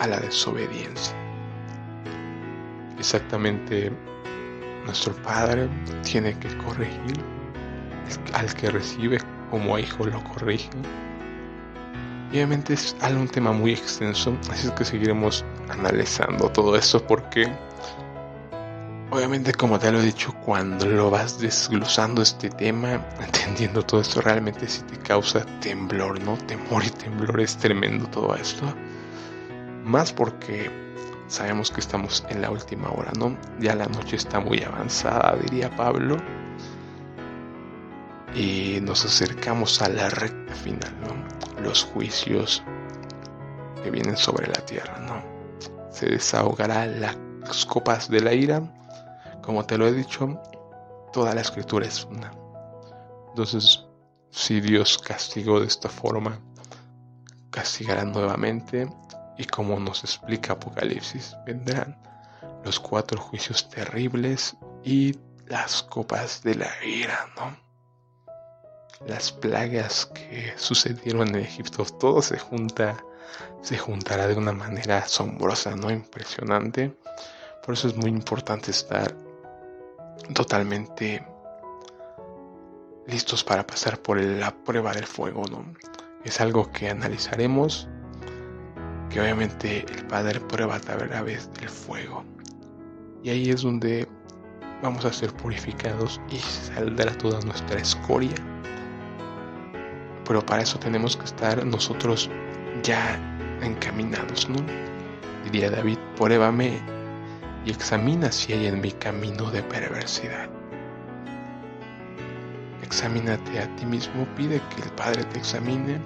a 0.00 0.06
la 0.06 0.20
desobediencia 0.20 1.16
exactamente 3.06 3.92
nuestro 4.84 5.14
Padre 5.22 5.68
tiene 6.02 6.36
que 6.38 6.48
corregir 6.58 7.22
al 8.34 8.52
que 8.54 8.70
recibe 8.70 9.18
como 9.50 9.78
hijo 9.78 10.06
lo 10.06 10.22
corrige. 10.24 10.70
Obviamente 12.30 12.74
es 12.74 12.96
un 13.02 13.28
tema 13.28 13.52
muy 13.52 13.72
extenso, 13.72 14.36
así 14.50 14.68
que 14.72 14.84
seguiremos 14.84 15.44
analizando 15.68 16.48
todo 16.50 16.76
esto 16.76 17.04
porque 17.06 17.48
obviamente 19.10 19.52
como 19.52 19.78
te 19.78 19.90
lo 19.92 20.00
he 20.00 20.04
dicho, 20.04 20.34
cuando 20.44 20.86
lo 20.86 21.10
vas 21.10 21.38
desglosando 21.38 22.22
este 22.22 22.50
tema, 22.50 23.04
entendiendo 23.20 23.84
todo 23.84 24.00
esto 24.00 24.20
realmente 24.20 24.68
si 24.68 24.82
te 24.82 24.98
causa 24.98 25.44
temblor, 25.60 26.20
¿no? 26.20 26.36
Temor 26.36 26.84
y 26.84 26.90
temblor 26.90 27.40
es 27.40 27.56
tremendo 27.56 28.06
todo 28.08 28.34
esto. 28.34 28.64
Más 29.84 30.12
porque 30.12 30.70
sabemos 31.28 31.70
que 31.70 31.80
estamos 31.80 32.24
en 32.28 32.42
la 32.42 32.50
última 32.50 32.90
hora, 32.90 33.12
¿no? 33.18 33.36
Ya 33.60 33.74
la 33.74 33.86
noche 33.86 34.16
está 34.16 34.40
muy 34.40 34.62
avanzada, 34.62 35.36
diría 35.36 35.74
Pablo. 35.74 36.16
Y 38.34 38.80
nos 38.82 39.04
acercamos 39.04 39.80
a 39.80 39.88
la 39.88 40.10
recta 40.10 40.54
final, 40.54 40.92
¿no? 41.00 41.62
Los 41.62 41.84
juicios 41.84 42.62
que 43.82 43.90
vienen 43.90 44.16
sobre 44.16 44.46
la 44.48 44.60
tierra, 44.66 44.98
¿no? 45.00 45.22
Se 45.90 46.06
desahogará 46.06 46.86
las 46.86 47.16
copas 47.66 48.10
de 48.10 48.20
la 48.20 48.34
ira. 48.34 48.62
Como 49.46 49.64
te 49.64 49.78
lo 49.78 49.86
he 49.86 49.92
dicho, 49.92 50.42
toda 51.12 51.32
la 51.32 51.40
escritura 51.40 51.86
es 51.86 52.04
una. 52.04 52.32
Entonces, 53.28 53.86
si 54.28 54.60
Dios 54.60 54.98
castigó 54.98 55.60
de 55.60 55.68
esta 55.68 55.88
forma, 55.88 56.40
castigará 57.52 58.04
nuevamente 58.04 58.88
y 59.38 59.44
como 59.44 59.78
nos 59.78 60.02
explica 60.02 60.54
Apocalipsis, 60.54 61.36
vendrán 61.46 61.96
los 62.64 62.80
cuatro 62.80 63.20
juicios 63.20 63.70
terribles 63.70 64.56
y 64.82 65.16
las 65.46 65.84
copas 65.84 66.42
de 66.42 66.56
la 66.56 66.70
ira, 66.84 67.28
¿no? 67.36 67.56
Las 69.06 69.30
plagas 69.30 70.06
que 70.06 70.54
sucedieron 70.56 71.28
en 71.28 71.36
Egipto, 71.36 71.84
todo 71.84 72.20
se 72.20 72.36
junta, 72.36 72.96
se 73.62 73.78
juntará 73.78 74.26
de 74.26 74.34
una 74.34 74.52
manera 74.52 74.98
asombrosa, 74.98 75.76
¿no? 75.76 75.92
Impresionante. 75.92 76.98
Por 77.64 77.74
eso 77.74 77.86
es 77.86 77.94
muy 77.94 78.10
importante 78.10 78.72
estar 78.72 79.25
totalmente 80.34 81.26
listos 83.06 83.44
para 83.44 83.66
pasar 83.66 84.00
por 84.00 84.20
la 84.20 84.50
prueba 84.64 84.92
del 84.92 85.06
fuego, 85.06 85.44
¿no? 85.50 85.64
Es 86.24 86.40
algo 86.40 86.70
que 86.72 86.90
analizaremos 86.90 87.88
que 89.10 89.20
obviamente 89.20 89.86
el 89.88 90.06
Padre 90.06 90.40
prueba 90.40 90.76
a 90.76 90.80
través 90.80 91.52
del 91.54 91.68
fuego. 91.68 92.24
Y 93.22 93.30
ahí 93.30 93.50
es 93.50 93.62
donde 93.62 94.08
vamos 94.82 95.04
a 95.04 95.12
ser 95.12 95.32
purificados 95.32 96.20
y 96.30 96.38
saldrá 96.38 97.16
toda 97.18 97.40
nuestra 97.40 97.78
escoria. 97.78 98.34
Pero 100.26 100.44
para 100.44 100.62
eso 100.62 100.78
tenemos 100.78 101.16
que 101.16 101.24
estar 101.24 101.64
nosotros 101.64 102.28
ya 102.82 103.18
encaminados, 103.62 104.48
¿no? 104.48 104.56
Diría 105.44 105.70
David, 105.70 105.98
pruébame 106.16 106.80
y 107.66 107.70
examina 107.70 108.30
si 108.30 108.52
hay 108.52 108.66
en 108.66 108.80
mi 108.80 108.92
camino 108.92 109.50
de 109.50 109.62
perversidad. 109.64 110.48
Examínate 112.82 113.58
a 113.58 113.76
ti 113.76 113.84
mismo, 113.84 114.24
pide 114.36 114.62
que 114.70 114.82
el 114.82 114.90
Padre 114.92 115.24
te 115.24 115.38
examine 115.38 116.00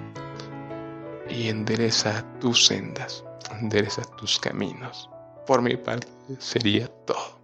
y 1.29 1.49
endereza 1.49 2.25
tus 2.39 2.65
sendas, 2.65 3.23
endereza 3.61 4.01
tus 4.17 4.39
caminos. 4.39 5.07
Por 5.45 5.61
mi 5.61 5.77
parte 5.77 6.07
sería 6.39 6.87
todo. 7.05 7.40